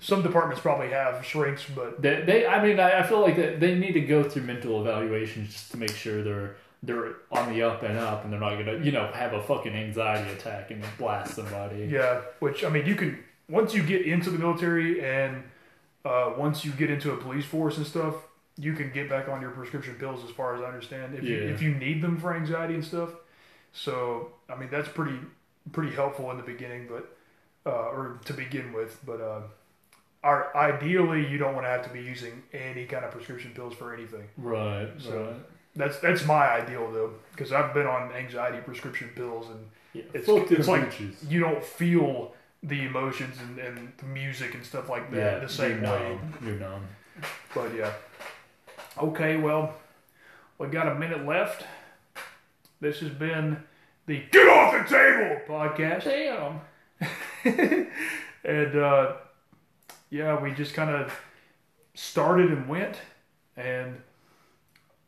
[0.00, 3.60] some departments probably have shrinks, but They, they I mean, I, I feel like that
[3.60, 6.56] they need to go through mental evaluations just to make sure they're
[6.86, 9.72] they're on the up and up, and they're not gonna, you know, have a fucking
[9.74, 11.86] anxiety attack and blast somebody.
[11.90, 12.20] yeah.
[12.40, 15.44] Which I mean, you can once you get into the military and
[16.04, 18.14] uh, once you get into a police force and stuff,
[18.58, 21.36] you can get back on your prescription pills, as far as I understand, if you
[21.36, 21.50] Yeah.
[21.54, 23.10] if you need them for anxiety and stuff.
[23.72, 25.18] So I mean, that's pretty
[25.72, 27.16] pretty helpful in the beginning, but
[27.66, 29.20] uh, or to begin with, but.
[29.20, 29.40] Uh,
[30.22, 33.74] are, ideally, you don't want to have to be using any kind of prescription pills
[33.74, 34.26] for anything.
[34.38, 35.34] Right, So- right.
[35.76, 40.28] That's that's my ideal though, because I've been on anxiety prescription pills, and Yeah, It's-
[40.52, 41.30] it's like- bitches.
[41.30, 45.82] you don't feel the emotions and, and the music and stuff like that the same
[45.82, 46.08] you're way.
[46.08, 46.34] numb.
[46.44, 46.86] You're numb.
[47.54, 47.92] But yeah.
[48.98, 49.74] Okay, well,
[50.58, 51.64] we got a minute left.
[52.80, 53.62] This has been
[54.06, 56.04] the Get Off the Table podcast.
[56.04, 56.60] Damn.
[58.44, 59.12] and uh,
[60.10, 61.12] yeah, we just kind of
[61.94, 62.96] started and went
[63.56, 64.00] and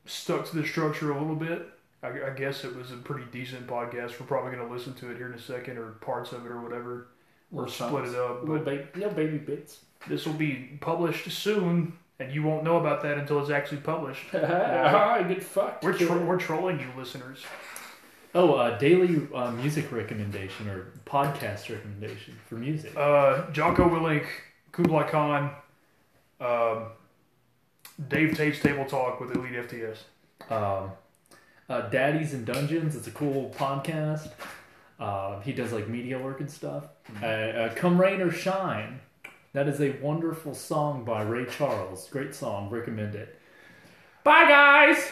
[0.07, 1.69] stuck to the structure a little bit.
[2.03, 4.19] I, I guess it was a pretty decent podcast.
[4.21, 6.51] We're probably going to listen to it here in a second, or parts of it,
[6.53, 7.09] or whatever,
[7.53, 8.11] or Little split chunks.
[8.11, 8.47] it up.
[8.47, 9.81] But ba- little baby bits.
[10.09, 14.33] this will be published soon, and you won't know about that until it's actually published.
[14.35, 15.83] I get fucked.
[15.85, 17.45] We're tro- we're trolling you, listeners.
[18.35, 22.93] oh, uh, daily uh, music recommendation or podcast recommendation for music.
[22.97, 24.27] Uh, Jocko Willink,
[24.73, 25.51] Kublai Khan,
[26.41, 26.87] um,
[28.09, 29.99] Dave Tate's Table Talk with Elite FTS.
[30.53, 30.91] um,
[31.69, 32.95] uh, Daddies and Dungeons.
[32.95, 34.31] It's a cool podcast.
[35.01, 36.85] Uh, he does like media work and stuff.
[37.23, 39.01] Uh, uh, Come Rain or Shine.
[39.53, 42.09] That is a wonderful song by Ray Charles.
[42.09, 42.71] Great song.
[42.71, 43.41] Recommend it.
[44.23, 45.11] Bye, guys.